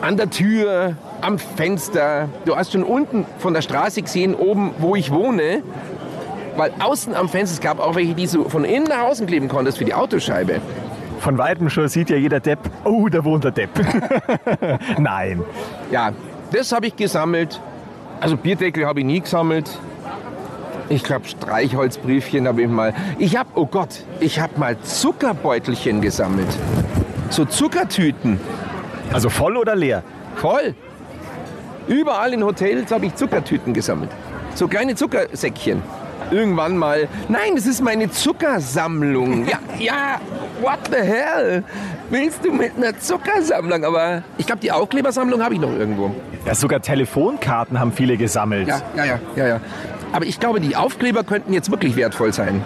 [0.00, 2.28] an der Tür, am Fenster.
[2.44, 5.62] Du hast schon unten von der Straße gesehen, oben, wo ich wohne.
[6.56, 9.48] Weil außen am Fenster, es gab auch welche, die du von innen nach außen kleben
[9.48, 10.60] konntest für die Autoscheibe.
[11.20, 13.70] Von weitem schon sieht ja jeder Depp, oh, da wohnt der Depp.
[14.98, 15.42] Nein.
[15.90, 16.12] Ja,
[16.52, 17.60] das habe ich gesammelt.
[18.20, 19.70] Also Bierdeckel habe ich nie gesammelt.
[20.88, 22.94] Ich glaube, Streichholzbriefchen habe ich mal.
[23.18, 26.46] Ich habe, oh Gott, ich habe mal Zuckerbeutelchen gesammelt.
[27.30, 28.38] So Zuckertüten.
[29.12, 30.02] Also voll oder leer?
[30.36, 30.74] Voll.
[31.86, 34.10] Überall in Hotels habe ich Zuckertüten gesammelt.
[34.54, 35.82] So kleine Zuckersäckchen.
[36.30, 39.46] Irgendwann mal, nein, das ist meine Zuckersammlung.
[39.54, 40.20] Ja, ja,
[40.60, 41.64] what the hell?
[42.10, 43.84] Willst du mit einer Zuckersammlung?
[43.84, 46.14] Aber ich glaube, die Aufklebersammlung habe ich noch irgendwo.
[46.46, 48.68] Ja, sogar Telefonkarten haben viele gesammelt.
[48.68, 49.60] Ja, ja, ja, ja, ja.
[50.12, 52.62] Aber ich glaube, die Aufkleber könnten jetzt wirklich wertvoll sein.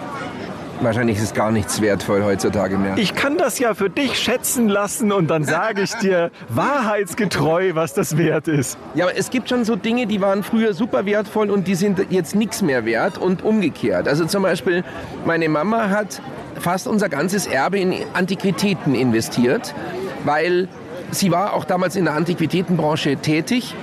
[0.81, 2.97] Wahrscheinlich ist es gar nichts wertvoll heutzutage mehr.
[2.97, 7.93] Ich kann das ja für dich schätzen lassen und dann sage ich dir wahrheitsgetreu, was
[7.93, 8.77] das wert ist.
[8.95, 11.99] Ja, aber es gibt schon so Dinge, die waren früher super wertvoll und die sind
[12.09, 14.07] jetzt nichts mehr wert und umgekehrt.
[14.07, 14.85] Also zum Beispiel,
[15.25, 16.21] meine Mama hat
[16.59, 19.75] fast unser ganzes Erbe in Antiquitäten investiert,
[20.23, 20.69] weil
[21.11, 23.75] sie war auch damals in der Antiquitätenbranche tätig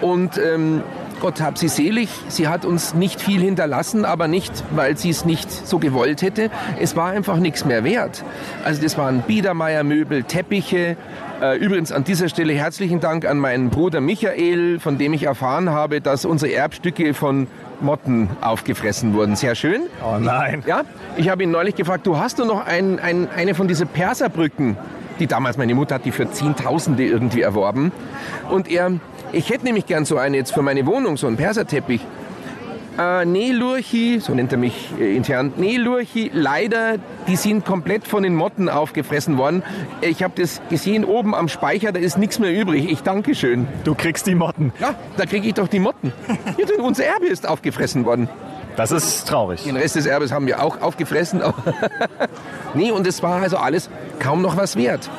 [0.00, 0.82] und ähm,
[1.26, 2.08] Gott hab sie selig.
[2.28, 6.50] Sie hat uns nicht viel hinterlassen, aber nicht, weil sie es nicht so gewollt hätte.
[6.78, 8.22] Es war einfach nichts mehr wert.
[8.64, 10.96] Also das waren Biedermeier-Möbel, Teppiche.
[11.42, 15.70] Äh, übrigens an dieser Stelle herzlichen Dank an meinen Bruder Michael, von dem ich erfahren
[15.70, 17.48] habe, dass unsere Erbstücke von
[17.80, 19.34] Motten aufgefressen wurden.
[19.34, 19.82] Sehr schön.
[20.04, 20.62] Oh nein.
[20.64, 20.82] Ja,
[21.16, 24.76] ich habe ihn neulich gefragt, du hast du noch ein, ein, eine von diesen Perserbrücken,
[25.18, 27.90] die damals meine Mutter hat die für Zehntausende irgendwie erworben.
[28.48, 28.92] Und er,
[29.32, 32.00] ich hätte nämlich gern so eine jetzt für meine Wohnung, so einen Perserteppich.
[32.98, 38.06] Äh, nee, Lurchi, so nennt er mich äh, intern, nee, Lurchi, leider, die sind komplett
[38.06, 39.62] von den Motten aufgefressen worden.
[40.00, 42.90] Ich habe das gesehen oben am Speicher, da ist nichts mehr übrig.
[42.90, 43.68] Ich danke schön.
[43.84, 44.72] Du kriegst die Motten.
[44.80, 46.12] Ja, da kriege ich doch die Motten.
[46.56, 48.30] Ja, denn unser Erbe ist aufgefressen worden.
[48.76, 49.64] Das ist traurig.
[49.64, 51.42] Den Rest des Erbes haben wir auch aufgefressen.
[52.74, 55.10] nee, und es war also alles kaum noch was wert.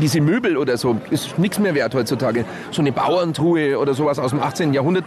[0.00, 2.44] Diese Möbel oder so ist nichts mehr wert heutzutage.
[2.70, 4.72] So eine Bauerntruhe oder sowas aus dem 18.
[4.72, 5.04] Jahrhundert,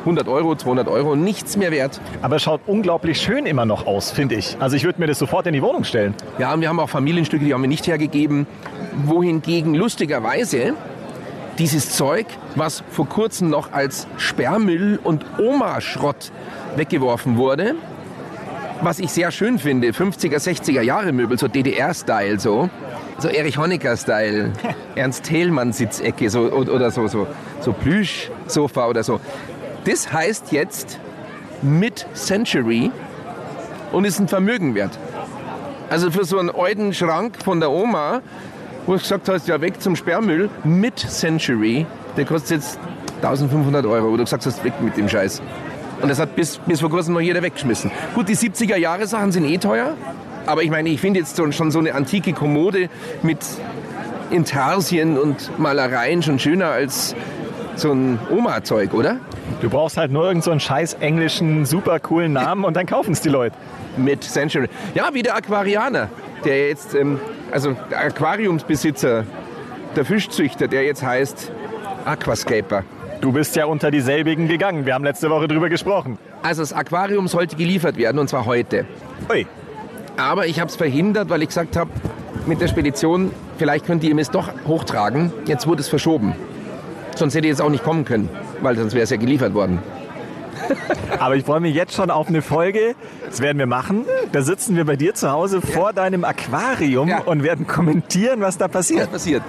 [0.00, 2.00] 100 Euro, 200 Euro, nichts mehr wert.
[2.22, 4.56] Aber es schaut unglaublich schön immer noch aus, finde ich.
[4.60, 6.14] Also ich würde mir das sofort in die Wohnung stellen.
[6.38, 8.46] Ja, und wir haben auch Familienstücke, die haben wir nicht hergegeben.
[9.04, 10.74] Wohingegen lustigerweise
[11.58, 16.30] dieses Zeug, was vor kurzem noch als Sperrmüll und Oma-Schrott
[16.76, 17.74] weggeworfen wurde,
[18.80, 22.70] was ich sehr schön finde, 50er, 60er Jahre Möbel, so DDR-Style so,
[23.18, 24.52] so Erich Honecker-Style,
[24.94, 27.26] Ernst Thälmann-Sitzecke so, oder so, so,
[27.60, 29.20] so Plüsch-Sofa oder so.
[29.84, 30.98] Das heißt jetzt
[31.62, 32.90] Mid-Century
[33.92, 34.96] und ist ein Vermögen wert.
[35.90, 38.20] Also für so einen alten Schrank von der Oma,
[38.86, 42.78] wo ich gesagt hast, ja weg zum Sperrmüll, Mid-Century, der kostet jetzt
[43.22, 44.12] 1500 Euro.
[44.12, 45.42] Wo du gesagt hast, weg mit dem Scheiß.
[46.00, 47.90] Und das hat bis, bis vor kurzem noch jeder weggeschmissen.
[48.14, 49.94] Gut, die 70er Jahre Sachen sind eh teuer.
[50.48, 52.88] Aber ich meine, ich finde jetzt schon so eine antike Kommode
[53.22, 53.38] mit
[54.30, 57.14] Intarsien und Malereien schon schöner als
[57.76, 59.18] so ein Oma-Zeug, oder?
[59.60, 63.12] Du brauchst halt nur irgendeinen so einen scheiß englischen, super coolen Namen und dann kaufen
[63.12, 63.54] es die Leute.
[63.98, 64.68] Mid-Century.
[64.94, 66.08] Ja, wie der Aquarianer,
[66.46, 69.24] der jetzt, ähm, also der Aquariumsbesitzer,
[69.96, 71.52] der Fischzüchter, der jetzt heißt
[72.06, 72.84] Aquascaper.
[73.20, 74.86] Du bist ja unter dieselbigen gegangen.
[74.86, 76.18] Wir haben letzte Woche drüber gesprochen.
[76.42, 78.86] Also das Aquarium sollte geliefert werden und zwar heute.
[79.28, 79.46] Ui.
[80.18, 81.90] Aber ich habe es verhindert, weil ich gesagt habe,
[82.46, 85.32] mit der Spedition, vielleicht könnt ihr es doch hochtragen.
[85.46, 86.34] Jetzt wurde es verschoben.
[87.16, 88.28] Sonst hätte ich jetzt auch nicht kommen können,
[88.60, 89.78] weil sonst wäre es ja geliefert worden.
[91.18, 92.94] Aber ich freue mich jetzt schon auf eine Folge.
[93.26, 94.04] Das werden wir machen.
[94.32, 97.20] Da sitzen wir bei dir zu Hause vor deinem Aquarium Ja.
[97.20, 99.10] und werden kommentieren, was da Was passiert.
[99.10, 99.42] passiert?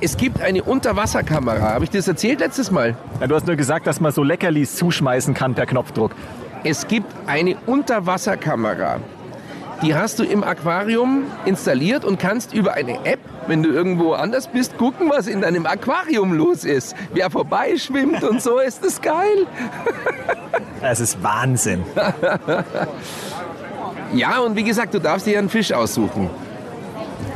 [0.00, 1.60] Es gibt eine Unterwasserkamera.
[1.74, 2.96] Habe ich das erzählt letztes Mal?
[3.20, 6.12] Ja, du hast nur gesagt, dass man so Leckerlis zuschmeißen kann per Knopfdruck.
[6.64, 8.96] Es gibt eine Unterwasserkamera.
[9.82, 14.46] Die hast du im Aquarium installiert und kannst über eine App, wenn du irgendwo anders
[14.46, 16.94] bist, gucken, was in deinem Aquarium los ist.
[17.12, 19.46] Wer vorbeischwimmt und so, ist das geil.
[20.84, 21.84] Es ist Wahnsinn.
[24.14, 26.28] Ja, und wie gesagt, du darfst dir einen Fisch aussuchen.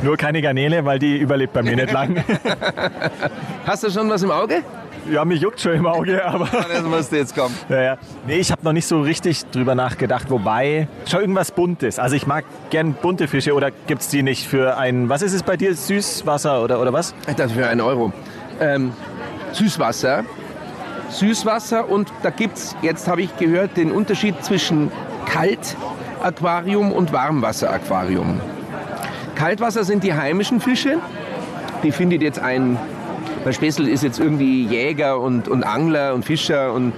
[0.03, 2.23] Nur keine Garnele, weil die überlebt bei mir nicht lang.
[3.65, 4.61] Hast du schon was im Auge?
[5.11, 6.45] Ja, mich juckt schon im Auge, aber.
[6.45, 7.55] Das musste jetzt kommen.
[7.69, 7.97] Ja, ja.
[8.25, 10.29] Nee, ich habe noch nicht so richtig drüber nachgedacht.
[10.29, 11.99] Wobei, schon irgendwas Buntes.
[11.99, 15.33] Also ich mag gern bunte Fische oder gibt es die nicht für ein, was ist
[15.33, 17.13] es bei dir, Süßwasser oder, oder was?
[17.35, 18.11] Das für einen Euro.
[18.59, 18.91] Ähm,
[19.53, 20.23] Süßwasser
[21.09, 24.91] Süßwasser und da gibt es, jetzt habe ich gehört, den Unterschied zwischen
[25.25, 28.41] Kaltaquarium und Warmwasseraquarium.
[29.35, 30.97] Kaltwasser sind die heimischen Fische.
[31.83, 32.77] Die findet jetzt ein,
[33.47, 36.93] der Spessel ist jetzt irgendwie Jäger und, und Angler und Fischer und,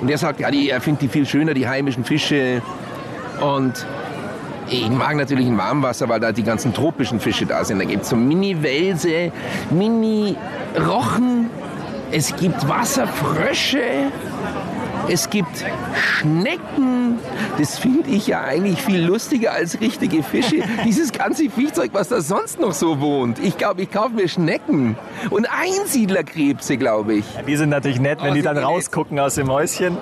[0.00, 2.60] und der sagt, ja, die, er findet die viel schöner, die heimischen Fische.
[3.40, 3.86] Und
[4.68, 7.78] ich mag natürlich ein Warmwasser, weil da die ganzen tropischen Fische da sind.
[7.78, 9.30] Da gibt es so Mini-Welse,
[9.70, 11.50] Mini-Rochen,
[12.10, 14.10] es gibt Wasserfrösche,
[15.08, 17.18] es gibt Schnecken.
[17.58, 20.56] Das finde ich ja eigentlich viel lustiger als richtige Fische.
[20.84, 23.38] Dieses ganze Viehzeug, was da sonst noch so wohnt.
[23.38, 24.96] Ich glaube, ich kaufe mir Schnecken.
[25.30, 27.34] Und Einsiedlerkrebse, glaube ich.
[27.34, 28.68] Ja, die sind natürlich nett, wenn Oh, die dann die nett.
[28.70, 29.96] rausgucken aus dem Häuschen.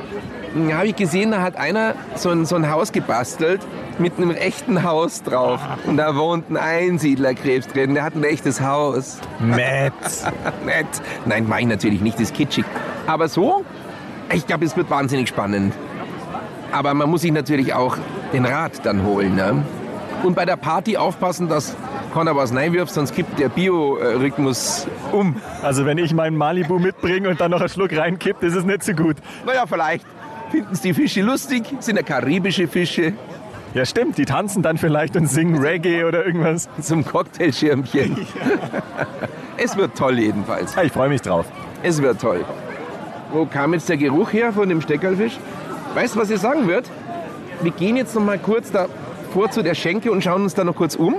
[0.69, 3.61] Da habe ich gesehen, da hat einer so ein, so ein Haus gebastelt
[3.99, 5.61] mit einem echten Haus drauf.
[5.87, 7.95] Und da wohnt ein Einsiedlerkrebs drin.
[7.95, 9.19] Der hat ein echtes Haus.
[9.41, 9.93] Nett.
[10.65, 10.87] Nett.
[11.27, 12.65] Nein, meine ich natürlich nicht, das ist kitschig.
[13.07, 13.65] Aber so,
[14.33, 15.75] ich glaube, es wird wahnsinnig spannend.
[16.73, 17.97] Aber man muss sich natürlich auch
[18.33, 19.35] den Rat dann holen.
[19.35, 19.65] Ne?
[20.23, 21.77] Und bei der Party aufpassen, dass
[22.15, 25.37] keiner was reinwirft, sonst kippt der Biorhythmus um.
[25.63, 28.83] Also wenn ich meinen Malibu mitbringe und dann noch einen Schluck reinkippt, ist es nicht
[28.83, 29.17] so gut.
[29.47, 30.05] Naja, vielleicht
[30.51, 33.13] finden es die Fische lustig, sind ja karibische Fische
[33.73, 36.69] Ja stimmt, die tanzen dann vielleicht und singen Reggae oder irgendwas.
[36.81, 38.27] zum Cocktailschirmchen.
[39.57, 40.75] es wird toll jedenfalls.
[40.75, 41.47] Ja, ich freue mich drauf.
[41.83, 42.45] Es wird toll.
[43.33, 45.39] Wo kam jetzt der Geruch her von dem Steckerlfisch?
[45.95, 46.87] Weißt du, was ich sagen wird?
[47.63, 48.87] Wir gehen jetzt noch mal kurz da
[49.33, 51.17] vor zu der Schenke und schauen uns da noch kurz um.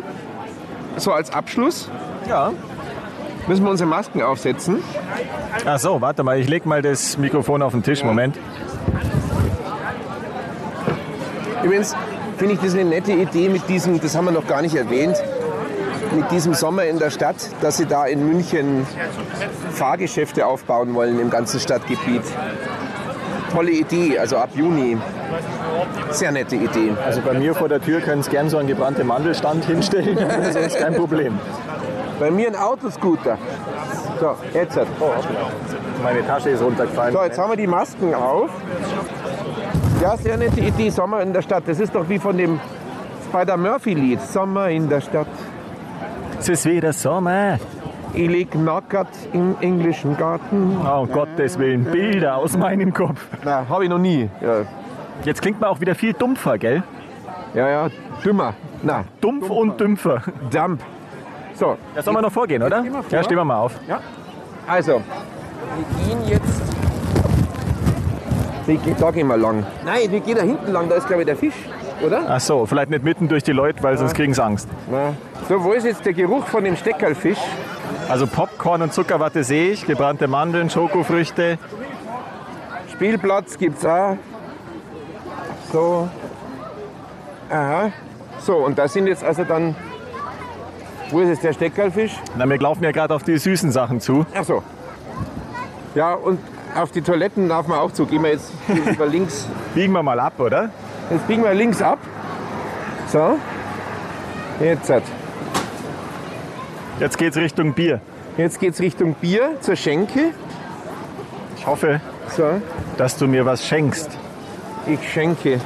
[0.97, 1.89] So als Abschluss
[2.27, 2.51] Ja.
[3.47, 4.79] müssen wir unsere Masken aufsetzen.
[5.65, 8.03] Ach so, warte mal, ich leg mal das Mikrofon auf den Tisch.
[8.03, 8.37] Moment.
[11.63, 11.95] Übrigens
[12.37, 15.15] finde ich das eine nette Idee mit diesem, das haben wir noch gar nicht erwähnt,
[16.13, 18.85] mit diesem Sommer in der Stadt, dass sie da in München
[19.71, 22.23] Fahrgeschäfte aufbauen wollen im ganzen Stadtgebiet.
[23.53, 24.97] Tolle Idee, also ab Juni.
[26.11, 26.93] Sehr nette Idee.
[27.05, 30.17] Also bei mir vor der Tür können Sie gern so einen gebrannten Mandelstand hinstellen.
[30.43, 31.37] Das ist kein Problem.
[32.19, 33.37] Bei mir ein Autoscooter.
[34.19, 34.77] So, jetzt.
[34.77, 34.87] hat-
[36.03, 37.13] Meine Tasche ist runtergefallen.
[37.13, 38.49] So, jetzt haben wir die Masken auf.
[40.01, 41.63] Ja, sehr nette Idee, Sommer in der Stadt.
[41.67, 42.59] Das ist doch wie von dem
[43.29, 44.21] Spider-Murphy-Lied.
[44.21, 45.27] Sommer in der Stadt.
[46.41, 47.59] Es ist wieder Sommer.
[48.13, 50.77] Ich lieg nackert im englischen Garten.
[50.83, 53.25] Oh, um Gottes Willen, Bilder aus meinem Kopf.
[53.45, 54.27] Na, habe ich noch nie.
[54.41, 54.61] Ja,
[55.23, 56.81] Jetzt klingt man auch wieder viel dumpfer, gell?
[57.53, 57.87] ja, ja
[58.25, 58.53] dümmer.
[58.81, 60.23] Na, Dumpf und dümpfer.
[60.51, 60.81] Dump.
[61.53, 62.83] So, Ja, sollen wir noch vorgehen, oder?
[62.83, 63.03] vor.
[63.11, 63.73] Ja, stehen wir mal auf.
[64.67, 66.61] also, wir gehen jetzt.
[68.65, 69.63] Wir gehen- Da gehen wir lang.
[69.85, 70.89] Nein, wir gehen da hinten lang.
[70.89, 71.53] Da ist, glaube ich, der Fisch,
[72.03, 72.23] oder?
[72.27, 74.67] Ach so, vielleicht nicht mitten durch die Leute, weil sonst kriegen sie Angst.
[74.89, 75.13] Na.
[75.47, 77.39] So, wo ist jetzt der Geruch von dem Steckerlfisch?
[78.09, 81.57] Also Popcorn und Zuckerwatte sehe ich, gebrannte Mandeln, Schokofrüchte.
[82.91, 84.17] Spielplatz gibt's auch.
[85.71, 86.09] So.
[87.49, 87.91] Aha.
[88.39, 89.75] So, und da sind jetzt also dann.
[91.09, 92.13] Wo ist jetzt der Steckerlfisch?
[92.37, 94.25] Na, wir laufen ja gerade auf die süßen Sachen zu.
[94.33, 94.63] Ach so.
[95.93, 96.39] Ja, und
[96.75, 98.05] auf die Toiletten darf man auch zu.
[98.05, 98.51] Gehen wir jetzt
[98.85, 99.47] über links.
[99.75, 100.69] Biegen wir mal ab, oder?
[101.11, 101.99] Jetzt biegen wir links ab.
[103.07, 103.37] So.
[104.59, 104.89] Jetzt.
[104.89, 105.03] hat-
[106.99, 107.99] Jetzt geht's Richtung Bier.
[108.37, 110.33] Jetzt geht's Richtung Bier zur Schenke.
[111.57, 111.99] Ich hoffe,
[112.35, 112.61] So.
[112.97, 114.09] dass du mir was schenkst.
[114.87, 115.59] Ich schenke.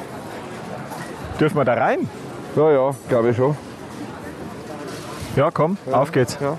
[1.40, 2.10] Dürfen wir da rein?
[2.56, 3.56] Ja, ja, glaube ich schon.
[5.36, 6.38] Ja, komm, auf geht's.
[6.42, 6.58] Ja.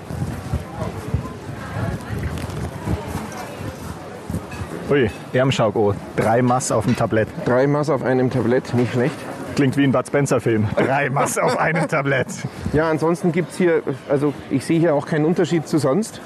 [4.89, 7.27] Ui, Ärmschauk, oh, drei Mass auf dem Tablett.
[7.45, 9.15] Drei Maß auf einem Tablett, nicht schlecht.
[9.55, 10.67] Klingt wie ein Bud Spencer-Film.
[10.77, 12.27] Drei Mass auf einem Tablett.
[12.73, 16.21] Ja, ansonsten gibt es hier, also ich sehe hier auch keinen Unterschied zu sonst.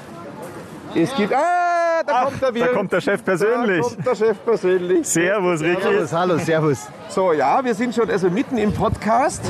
[0.94, 2.72] Es gibt, ah, da Ach, kommt der da Wirt.
[2.74, 3.80] kommt der Chef persönlich.
[3.80, 5.08] Da kommt der Chef persönlich.
[5.08, 6.06] Servus, Ricky.
[6.12, 6.86] hallo, servus.
[7.08, 9.42] So, ja, wir sind schon also mitten im Podcast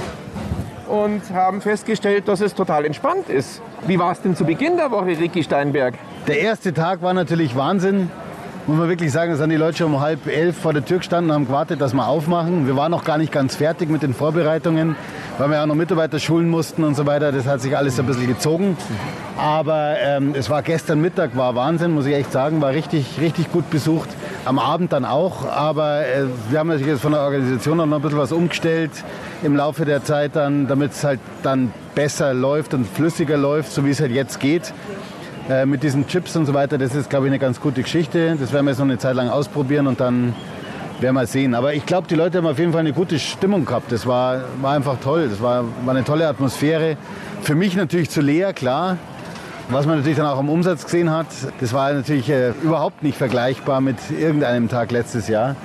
[0.88, 3.61] und haben festgestellt, dass es total entspannt ist.
[3.87, 5.94] Wie war es denn zu Beginn der Woche, Ricky Steinberg?
[6.29, 8.11] Der erste Tag war natürlich Wahnsinn.
[8.64, 10.98] Muss man wirklich sagen, da sind die Leute schon um halb elf vor der Tür
[10.98, 12.68] gestanden und haben gewartet, dass wir aufmachen.
[12.68, 14.94] Wir waren noch gar nicht ganz fertig mit den Vorbereitungen,
[15.38, 17.33] weil wir ja noch Mitarbeiter schulen mussten und so weiter.
[17.33, 18.77] Das hat sich alles ein bisschen gezogen.
[19.37, 22.61] Aber ähm, es war gestern Mittag, war Wahnsinn, muss ich echt sagen.
[22.61, 24.11] War richtig, richtig gut besucht.
[24.44, 25.44] Am Abend dann auch.
[25.51, 28.92] Aber äh, wir haben natürlich jetzt von der Organisation noch ein bisschen was umgestellt
[29.42, 33.85] im Laufe der Zeit dann, damit es halt dann besser läuft und flüssiger läuft, so
[33.85, 34.72] wie es halt jetzt geht.
[35.48, 38.37] Äh, mit diesen Chips und so weiter, das ist, glaube ich, eine ganz gute Geschichte.
[38.38, 40.35] Das werden wir jetzt noch eine Zeit lang ausprobieren und dann
[41.00, 41.55] werden wir sehen.
[41.55, 43.90] Aber ich glaube, die Leute haben auf jeden Fall eine gute Stimmung gehabt.
[43.90, 45.28] Das war, war einfach toll.
[45.28, 46.96] Das war, war eine tolle Atmosphäre.
[47.42, 48.98] Für mich natürlich zu leer, klar.
[49.68, 51.26] Was man natürlich dann auch am Umsatz gesehen hat,
[51.61, 55.57] das war natürlich äh, überhaupt nicht vergleichbar mit irgendeinem Tag letztes Jahr.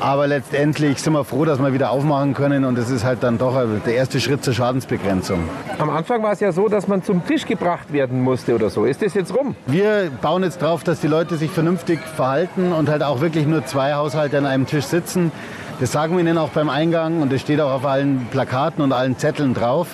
[0.00, 3.38] Aber letztendlich sind wir froh, dass wir wieder aufmachen können und das ist halt dann
[3.38, 5.48] doch der erste Schritt zur Schadensbegrenzung.
[5.78, 8.84] Am Anfang war es ja so, dass man zum Tisch gebracht werden musste oder so.
[8.84, 9.54] Ist das jetzt rum?
[9.66, 13.64] Wir bauen jetzt drauf, dass die Leute sich vernünftig verhalten und halt auch wirklich nur
[13.64, 15.32] zwei Haushalte an einem Tisch sitzen.
[15.80, 18.92] Das sagen wir ihnen auch beim Eingang und das steht auch auf allen Plakaten und
[18.92, 19.88] allen Zetteln drauf.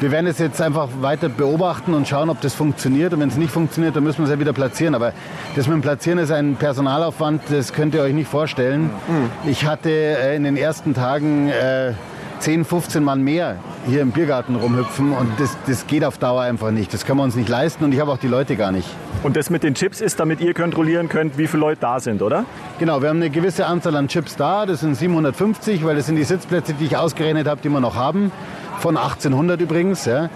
[0.00, 3.12] Wir werden es jetzt einfach weiter beobachten und schauen, ob das funktioniert.
[3.12, 4.94] Und wenn es nicht funktioniert, dann müssen wir es ja wieder platzieren.
[4.94, 5.12] Aber
[5.56, 8.90] das mit dem Platzieren ist ein Personalaufwand, das könnt ihr euch nicht vorstellen.
[9.08, 9.50] Mhm.
[9.50, 11.94] Ich hatte äh, in den ersten Tagen äh,
[12.38, 13.56] 10, 15 Mann mehr
[13.88, 16.94] hier im Biergarten rumhüpfen und das, das geht auf Dauer einfach nicht.
[16.94, 18.86] Das können wir uns nicht leisten und ich habe auch die Leute gar nicht.
[19.24, 22.22] Und das mit den Chips ist, damit ihr kontrollieren könnt, wie viele Leute da sind,
[22.22, 22.44] oder?
[22.78, 24.64] Genau, wir haben eine gewisse Anzahl an Chips da.
[24.64, 27.96] Das sind 750, weil das sind die Sitzplätze, die ich ausgerechnet habe, die wir noch
[27.96, 28.30] haben
[28.78, 30.04] von 1800 übrigens.
[30.04, 30.30] Ja.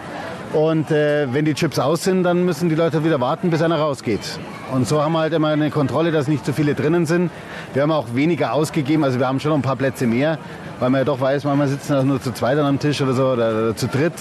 [0.52, 3.78] Und äh, wenn die Chips aus sind, dann müssen die Leute wieder warten, bis einer
[3.78, 4.38] rausgeht.
[4.70, 7.30] Und so haben wir halt immer eine Kontrolle, dass nicht zu viele drinnen sind.
[7.72, 10.38] Wir haben auch weniger ausgegeben, also wir haben schon noch ein paar Plätze mehr,
[10.78, 13.28] weil man ja doch weiß, manchmal sitzen auch nur zu zweit am Tisch oder so
[13.28, 14.12] oder, oder, zu dritt,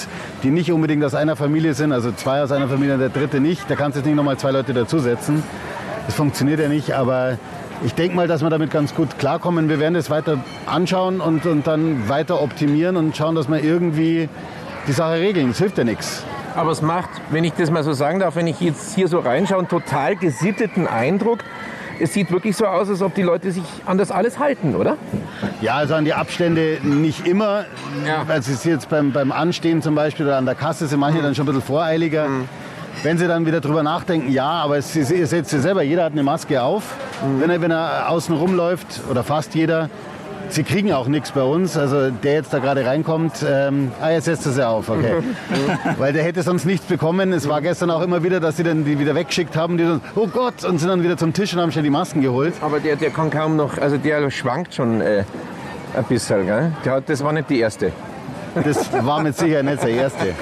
[0.43, 3.41] die nicht unbedingt aus einer Familie sind, also zwei aus einer Familie und der dritte
[3.41, 3.69] nicht.
[3.69, 5.43] Da kannst du jetzt nicht nochmal zwei Leute dazusetzen.
[6.05, 7.37] Das funktioniert ja nicht, aber
[7.83, 9.67] ich denke mal, dass wir damit ganz gut klarkommen.
[9.69, 14.29] Wir werden es weiter anschauen und, und dann weiter optimieren und schauen, dass wir irgendwie
[14.87, 15.49] die Sache regeln.
[15.49, 16.23] Das hilft ja nichts.
[16.55, 19.19] Aber es macht, wenn ich das mal so sagen darf, wenn ich jetzt hier so
[19.19, 21.39] reinschaue, einen total gesitteten Eindruck.
[21.99, 24.97] Es sieht wirklich so aus, als ob die Leute sich an das alles halten, oder?
[25.61, 27.65] Ja, also an die Abstände nicht immer.
[28.05, 28.25] Ja.
[28.27, 31.19] Also es ist jetzt beim, beim Anstehen zum Beispiel oder an der Kasse sind manche
[31.19, 31.23] mhm.
[31.23, 32.27] dann schon ein bisschen voreiliger.
[32.27, 32.49] Mhm.
[33.03, 36.11] Wenn sie dann wieder drüber nachdenken, ja, aber es, ihr seht es selber, jeder hat
[36.11, 36.83] eine Maske auf,
[37.23, 37.41] mhm.
[37.41, 39.89] wenn, er, wenn er außen rumläuft, oder fast jeder.
[40.49, 41.77] Sie kriegen auch nichts bei uns.
[41.77, 45.23] Also der jetzt da gerade reinkommt, ähm, ah, jetzt setzt er sie auf, okay.
[45.97, 47.31] Weil der hätte sonst nichts bekommen.
[47.31, 50.01] Es war gestern auch immer wieder, dass sie dann die wieder weggeschickt haben, die dann,
[50.15, 52.53] oh Gott, und sind dann wieder zum Tisch und haben schon die Masken geholt.
[52.59, 55.23] Aber der, der kann kaum noch, also der schwankt schon äh,
[55.95, 56.73] ein bisschen, gell?
[56.83, 57.93] Der, das war nicht die erste.
[58.55, 60.33] Das war mit Sicherheit nicht der erste.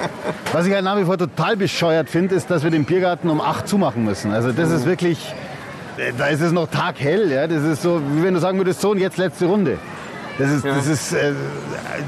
[0.52, 3.40] Was ich halt nach wie vor total bescheuert finde, ist, dass wir den Biergarten um
[3.40, 4.32] 8 zumachen müssen.
[4.32, 5.34] Also das ist wirklich,
[6.18, 7.30] da ist es noch taghell.
[7.30, 7.46] Ja?
[7.46, 9.78] Das ist so, wie wenn du sagen würdest, so und jetzt letzte Runde.
[10.38, 10.74] Das, ist, ja.
[10.74, 11.32] das, ist, äh,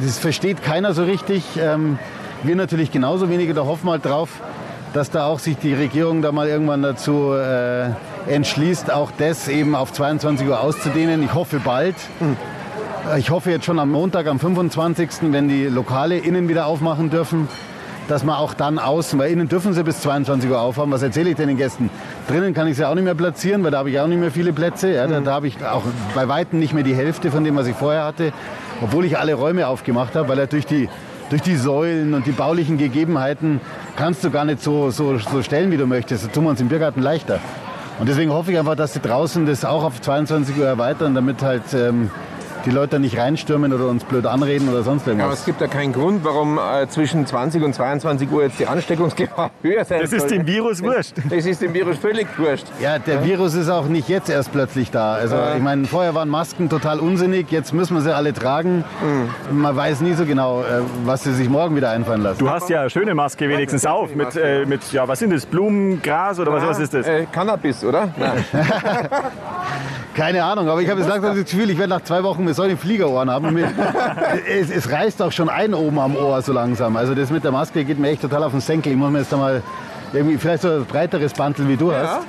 [0.02, 1.44] das versteht keiner so richtig.
[1.60, 1.98] Ähm,
[2.42, 3.52] wir natürlich genauso wenig.
[3.54, 4.30] Da hoffen wir halt drauf,
[4.94, 7.90] dass da auch sich die Regierung da mal irgendwann dazu äh,
[8.26, 11.22] entschließt, auch das eben auf 22 Uhr auszudehnen.
[11.22, 11.96] Ich hoffe bald.
[12.20, 12.36] Mhm.
[13.18, 17.48] Ich hoffe jetzt schon am Montag, am 25., wenn die Lokale innen wieder aufmachen dürfen,
[18.06, 20.92] dass man auch dann außen, weil innen dürfen sie bis 22 Uhr aufhaben.
[20.92, 21.90] Was erzähle ich denn den Gästen?
[22.28, 24.30] Drinnen kann ich sie auch nicht mehr platzieren, weil da habe ich auch nicht mehr
[24.30, 24.94] viele Plätze.
[24.94, 25.82] Ja, da, da habe ich auch
[26.14, 28.32] bei Weitem nicht mehr die Hälfte von dem, was ich vorher hatte,
[28.80, 30.88] obwohl ich alle Räume aufgemacht habe, weil er durch die
[31.28, 33.60] durch die Säulen und die baulichen Gegebenheiten
[33.96, 36.26] kannst du gar nicht so, so, so stellen, wie du möchtest.
[36.26, 37.40] Das tun wir uns im Biergarten leichter.
[37.98, 41.42] Und deswegen hoffe ich einfach, dass sie draußen das auch auf 22 Uhr erweitern, damit
[41.42, 42.10] halt ähm,
[42.64, 45.26] die Leute nicht reinstürmen oder uns blöd anreden oder sonst irgendwas.
[45.26, 48.66] Aber es gibt ja keinen Grund, warum äh, zwischen 20 und 22 Uhr jetzt die
[48.66, 51.14] Ansteckungsgefahr höher sein Das ist dem Virus wurscht.
[51.28, 52.66] Das ist dem Virus völlig wurscht.
[52.80, 53.24] Ja, der ja?
[53.24, 55.14] Virus ist auch nicht jetzt erst plötzlich da.
[55.14, 55.56] Also ja.
[55.56, 58.84] ich meine, vorher waren Masken total unsinnig, jetzt müssen wir sie alle tragen.
[59.50, 59.60] Mhm.
[59.60, 62.38] Man weiß nie so genau, äh, was sie sich morgen wieder einfallen lassen.
[62.38, 64.14] Du hast ja eine schöne Maske wenigstens auf.
[64.14, 65.46] Mit, äh, mit, ja, was sind das?
[65.46, 67.06] Blumen, Gras oder was, was ist das?
[67.06, 68.08] Äh, Cannabis, oder?
[70.14, 72.51] Keine Ahnung, aber ich habe jetzt langsam das Gefühl, ich werde nach zwei Wochen mit
[72.54, 73.56] solchen Fliegerohren haben.
[74.48, 76.96] es, es, reißt auch schon ein oben am Ohr so langsam.
[76.96, 78.92] Also das mit der Maske geht mir echt total auf den Senkel.
[78.92, 79.62] Ich muss mir jetzt mal
[80.12, 81.98] irgendwie vielleicht so ein breiteres Bantel wie du ja.
[81.98, 82.26] hast.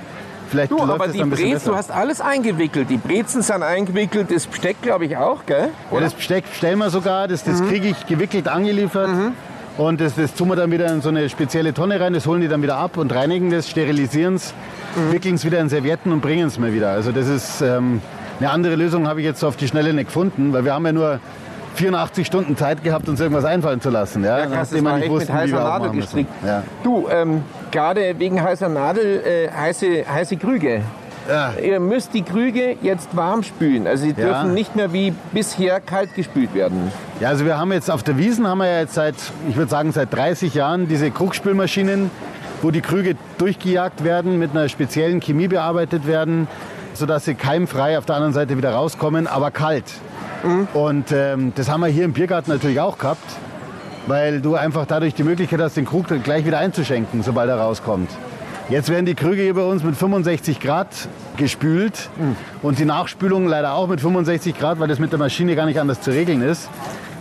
[0.50, 2.90] Vielleicht du, aber die Brezen, du hast alles eingewickelt.
[2.90, 5.70] Die Brezen sind eingewickelt, das Besteck glaube ich auch, gell?
[5.92, 7.70] Ja, das Besteck stellen wir sogar, das, das mhm.
[7.70, 9.10] kriege ich gewickelt angeliefert.
[9.10, 9.32] Mhm.
[9.78, 12.42] Und das, das tun wir dann wieder in so eine spezielle Tonne rein, das holen
[12.42, 14.54] die dann wieder ab und reinigen das, sterilisieren es
[14.96, 15.12] mhm.
[15.12, 16.92] wickeln es wieder in Servietten und bringen es mir wieder.
[16.92, 18.02] Also das ist ähm,
[18.44, 20.92] eine andere Lösung habe ich jetzt auf die Schnelle nicht gefunden, weil wir haben ja
[20.92, 21.20] nur
[21.76, 24.24] 84 Stunden Zeit gehabt, uns irgendwas einfallen zu lassen.
[24.24, 26.30] Ja, ja krass, das war echt wussten, mit heißer Nadel gestrickt.
[26.46, 26.64] Ja.
[26.84, 30.82] Du, ähm, gerade wegen heißer Nadel, äh, heiße, heiße Krüge.
[31.30, 31.54] Ja.
[31.54, 33.88] Ihr müsst die Krüge jetzt warm spülen.
[33.88, 36.91] Also sie dürfen nicht mehr wie bisher kalt gespült werden.
[37.22, 39.16] Ja, also wir haben jetzt auf der Wiesen haben wir ja jetzt seit,
[39.48, 42.12] ich würde sagen, seit 30 Jahren diese Krugspülmaschinen,
[42.62, 46.50] wo die Krüge durchgejagt werden, mit einer speziellen Chemie bearbeitet werden,
[46.98, 49.86] sodass sie keimfrei auf der anderen Seite wieder rauskommen, aber kalt.
[50.44, 50.68] Mhm.
[50.74, 53.24] Und ähm, das haben wir hier im Biergarten natürlich auch gehabt,
[54.08, 57.58] weil du einfach dadurch die Möglichkeit hast, den Krug dann gleich wieder einzuschenken, sobald er
[57.58, 58.10] rauskommt.
[58.70, 60.88] Jetzt werden die Krüge hier bei uns mit 65 Grad
[61.36, 62.36] gespült mhm.
[62.62, 65.80] und die Nachspülung leider auch mit 65 Grad, weil das mit der Maschine gar nicht
[65.80, 66.70] anders zu regeln ist.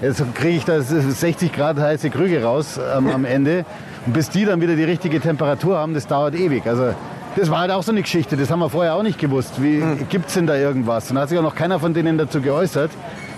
[0.00, 3.64] Jetzt kriege ich da 60 Grad heiße Krüge raus ähm, am Ende.
[4.04, 6.66] Und bis die dann wieder die richtige Temperatur haben, das dauert ewig.
[6.66, 6.94] Also
[7.36, 9.62] das war halt auch so eine Geschichte, das haben wir vorher auch nicht gewusst.
[9.62, 10.08] Wie mhm.
[10.08, 11.08] gibt es denn da irgendwas?
[11.10, 12.90] Und da hat sich auch noch keiner von denen dazu geäußert.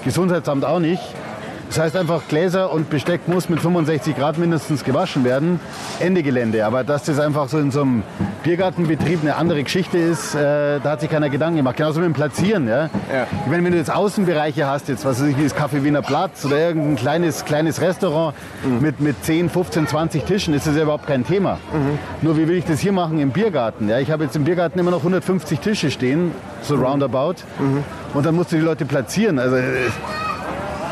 [0.05, 1.03] Gesundheitsamt auch nicht.
[1.75, 5.59] Das heißt einfach, Gläser und Besteck muss mit 65 Grad mindestens gewaschen werden.
[5.99, 6.65] Ende Gelände.
[6.65, 8.05] Aber dass das einfach so in so einem
[8.45, 11.77] Biergartenbetrieb eine andere Geschichte ist, äh, da hat sich keiner Gedanken gemacht.
[11.77, 12.69] Genauso mit dem Platzieren.
[12.69, 12.83] Ja?
[13.13, 13.27] ja.
[13.45, 16.03] Ich meine, wenn du jetzt Außenbereiche hast, jetzt was weiß ich, wie das Café Wiener
[16.03, 18.81] Platz oder irgendein kleines, kleines Restaurant mhm.
[18.81, 21.59] mit, mit 10, 15, 20 Tischen, ist das ja überhaupt kein Thema.
[21.73, 21.99] Mhm.
[22.23, 23.89] Nur wie will ich das hier machen im Biergarten?
[23.89, 23.99] Ja?
[23.99, 26.31] Ich habe jetzt im Biergarten immer noch 150 Tische stehen,
[26.63, 26.85] so mhm.
[26.85, 27.35] roundabout.
[27.59, 27.83] Mhm.
[28.15, 29.41] Und dann musst du die Leute platzieren.
[29.41, 29.57] Also,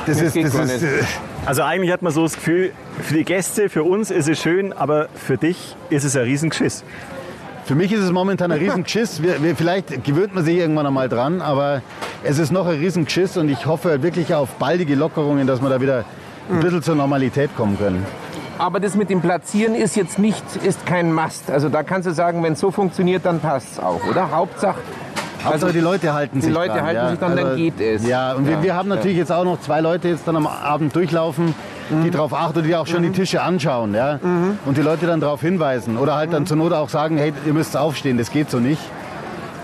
[0.07, 1.03] das, das ist, das ist, äh,
[1.47, 4.73] also eigentlich hat man so das Gefühl, für die Gäste, für uns ist es schön,
[4.73, 6.85] aber für dich ist es ein Riesengeschiss.
[7.65, 9.23] Für mich ist es momentan ein Riesengeschiss.
[9.23, 11.83] Wir, wir, vielleicht gewöhnt man sich irgendwann einmal dran, aber
[12.25, 15.81] es ist noch ein Riesengeschiss und ich hoffe wirklich auf baldige Lockerungen, dass wir da
[15.81, 16.05] wieder
[16.51, 18.05] ein bisschen zur Normalität kommen können.
[18.59, 21.51] Aber das mit dem Platzieren ist jetzt nicht, ist kein Must.
[21.51, 24.31] Also da kannst du sagen, wenn es so funktioniert, dann passt es auch, oder?
[24.31, 24.79] Hauptsache,
[25.45, 26.85] also die Leute halten die sich Leute dran.
[26.85, 27.11] halten ja.
[27.11, 28.07] sich dann, also, dann geht es.
[28.07, 28.51] Ja, und ja.
[28.51, 31.55] Wir, wir haben natürlich jetzt auch noch zwei Leute jetzt dann am Abend durchlaufen,
[31.91, 32.05] mhm.
[32.05, 33.13] die darauf achten, die auch schon mhm.
[33.13, 33.95] die Tische anschauen.
[33.95, 34.19] Ja?
[34.23, 34.59] Mhm.
[34.67, 35.97] Und die Leute dann darauf hinweisen.
[35.97, 36.47] Oder halt dann mhm.
[36.47, 38.83] zur Not auch sagen, hey, ihr müsst aufstehen, das geht so nicht.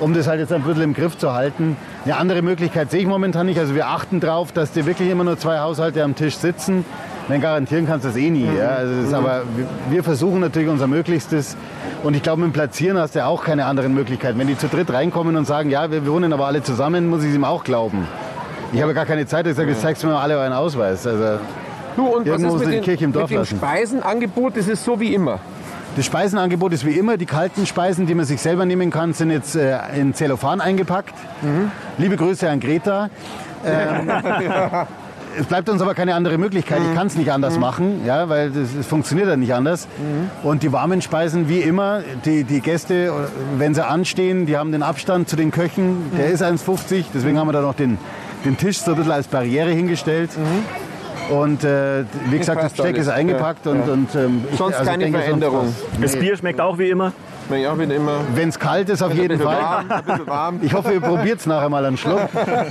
[0.01, 1.77] Um das halt jetzt ein bisschen im Griff zu halten.
[2.05, 3.59] Eine andere Möglichkeit sehe ich momentan nicht.
[3.59, 6.85] Also wir achten darauf, dass die wirklich immer nur zwei Haushalte am Tisch sitzen.
[7.29, 8.45] Nein, garantieren kannst du das eh nie.
[8.45, 8.57] Mhm.
[8.57, 8.69] Ja?
[8.69, 9.43] Also das, aber
[9.91, 11.57] wir versuchen natürlich unser Möglichstes.
[12.03, 14.39] Und ich glaube, mit dem Platzieren hast du ja auch keine anderen Möglichkeiten.
[14.39, 17.31] Wenn die zu dritt reinkommen und sagen, ja, wir wohnen aber alle zusammen, muss ich
[17.31, 18.07] es ihm auch glauben.
[18.73, 21.07] Ich habe gar keine Zeit, ich sage, jetzt zeigst du mir mal alle euren Ausweis.
[21.07, 21.39] Also,
[21.97, 24.57] du, und was ist mit, den, Kirche im Dorf mit dem Speisenangebot?
[24.57, 25.39] Das ist so wie immer.
[25.97, 27.17] Das Speisenangebot ist wie immer.
[27.17, 31.15] Die kalten Speisen, die man sich selber nehmen kann, sind jetzt äh, in Zellophan eingepackt.
[31.43, 31.71] Mhm.
[31.97, 33.11] Liebe Grüße an Greta.
[33.67, 34.09] Ähm,
[35.39, 36.81] es bleibt uns aber keine andere Möglichkeit.
[36.83, 36.95] Ich mhm.
[36.95, 37.61] kann es nicht anders mhm.
[37.61, 39.87] machen, ja, weil es funktioniert ja nicht anders.
[39.99, 40.49] Mhm.
[40.49, 43.13] Und die warmen Speisen, wie immer, die, die Gäste,
[43.57, 47.05] wenn sie anstehen, die haben den Abstand zu den Köchen, der ist 1,50.
[47.15, 47.99] Deswegen haben wir da noch den,
[48.45, 50.31] den Tisch so ein bisschen als Barriere hingestellt.
[51.31, 53.73] Und äh, wie gesagt, das Besteck ist eingepackt ja.
[53.73, 53.93] und, ja.
[53.93, 55.67] und ähm, ich, sonst also keine denke, Veränderung.
[55.67, 57.13] Sonst das Bier schmeckt auch wie immer.
[57.51, 58.21] Ja, wie immer.
[58.35, 59.57] Wenn es kalt ist, auf jeden Fall.
[59.57, 60.61] Warm, ein bisschen warm.
[60.63, 62.29] Ich hoffe, ihr probiert es nachher mal einen Schluck.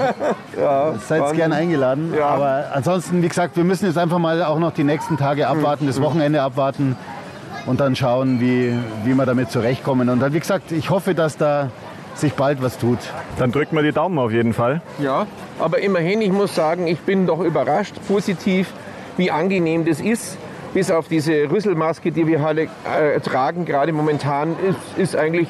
[0.60, 2.14] ja, Seid gerne eingeladen.
[2.16, 2.28] Ja.
[2.28, 5.88] Aber ansonsten, wie gesagt, wir müssen jetzt einfach mal auch noch die nächsten Tage abwarten,
[5.88, 6.04] das mhm.
[6.04, 6.96] Wochenende abwarten
[7.66, 8.74] und dann schauen, wie,
[9.04, 10.10] wie wir damit zurechtkommen.
[10.10, 11.70] Und dann, wie gesagt, ich hoffe, dass da
[12.14, 13.00] sich bald was tut.
[13.38, 14.82] Dann drücken wir die Daumen auf jeden Fall.
[15.00, 15.28] Ja,
[15.60, 18.72] aber immerhin, ich muss sagen, ich bin doch überrascht, positiv,
[19.18, 20.38] wie angenehm das ist
[20.78, 25.50] bis auf diese Rüsselmaske, die wir alle äh, tragen, gerade momentan, ist, ist eigentlich,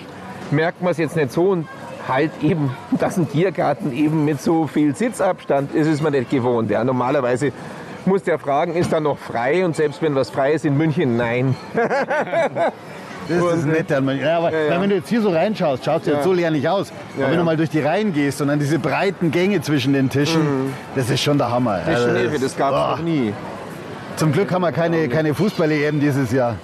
[0.51, 1.49] merkt man es jetzt nicht so.
[1.49, 1.67] Und
[2.07, 6.71] halt eben, dass ein Tiergarten eben mit so viel Sitzabstand ist, ist man nicht gewohnt.
[6.71, 6.82] Ja.
[6.86, 7.51] Normalerweise
[8.05, 9.65] muss der fragen, ist da noch frei?
[9.65, 11.57] Und selbst wenn was frei ist in München, nein.
[13.28, 14.25] Das ist das Nette an München.
[14.25, 14.82] Ja, aber ja, ja.
[14.82, 16.13] wenn du jetzt hier so reinschaust, schaut es ja.
[16.13, 16.93] jetzt so leer nicht aus.
[17.17, 20.09] aber wenn du mal durch die Reihen gehst und dann diese breiten Gänge zwischen den
[20.09, 20.73] Tischen, mhm.
[20.95, 21.82] das ist schon der Hammer.
[21.86, 23.34] Das, also, das, das gab es noch nie.
[24.18, 26.55] Zum Glück haben wir keine, keine Fußball-EM dieses Jahr.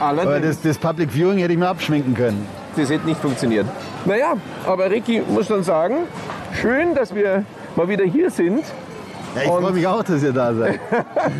[0.00, 2.46] Aber das, das Public Viewing hätte ich mir abschminken können.
[2.76, 3.66] Das hätte nicht funktioniert.
[4.06, 4.34] Naja,
[4.66, 6.06] aber Ricky muss dann sagen,
[6.54, 7.44] schön, dass wir
[7.76, 8.64] mal wieder hier sind.
[9.36, 10.80] Ja, ich freue mich auch, dass ihr da seid.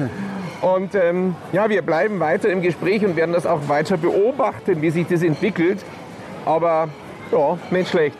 [0.61, 4.91] und ähm, ja, wir bleiben weiter im Gespräch und werden das auch weiter beobachten, wie
[4.91, 5.79] sich das entwickelt.
[6.45, 6.89] Aber
[7.33, 8.19] ja, nicht schlecht.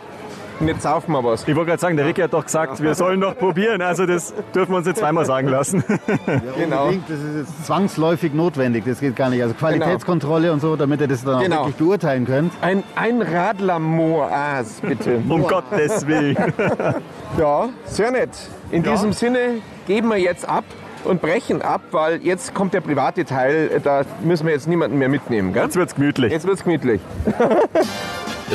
[0.59, 1.47] Und jetzt saufen wir was.
[1.47, 3.81] Ich wollte gerade sagen, der Ricky hat doch gesagt, wir sollen doch probieren.
[3.81, 5.83] Also das dürfen wir uns jetzt zweimal sagen lassen.
[6.27, 6.91] Ja, genau.
[7.07, 8.85] Das ist jetzt zwangsläufig notwendig.
[8.85, 9.41] Das geht gar nicht.
[9.41, 10.53] Also Qualitätskontrolle genau.
[10.53, 11.57] und so, damit ihr das dann genau.
[11.57, 12.53] auch wirklich beurteilen könnt.
[12.61, 15.21] Ein, ein Radler-Moas, bitte.
[15.29, 16.37] um Gottes Willen.
[17.37, 18.29] ja, sehr nett.
[18.71, 18.91] In ja.
[18.91, 20.63] diesem Sinne geben wir jetzt ab
[21.03, 25.09] und brechen ab, weil jetzt kommt der private Teil, da müssen wir jetzt niemanden mehr
[25.09, 25.53] mitnehmen.
[25.53, 25.63] Gell?
[25.63, 26.31] Jetzt wird's gemütlich.
[26.31, 27.01] Jetzt wird's gemütlich.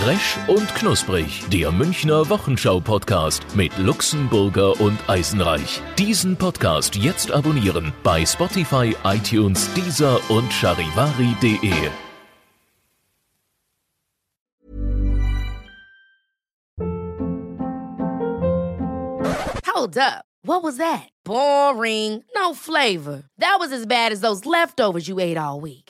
[0.07, 5.82] Resch und Knusprig, der Münchner Wochenschau-Podcast mit Luxemburger und Eisenreich.
[5.98, 11.90] Diesen Podcast jetzt abonnieren bei Spotify, iTunes, Deezer und charivari.de.
[19.66, 20.24] Hold up.
[20.42, 21.11] What was that?
[21.24, 22.24] Boring.
[22.34, 23.24] No flavor.
[23.36, 25.89] That was as bad as those leftovers you ate all week.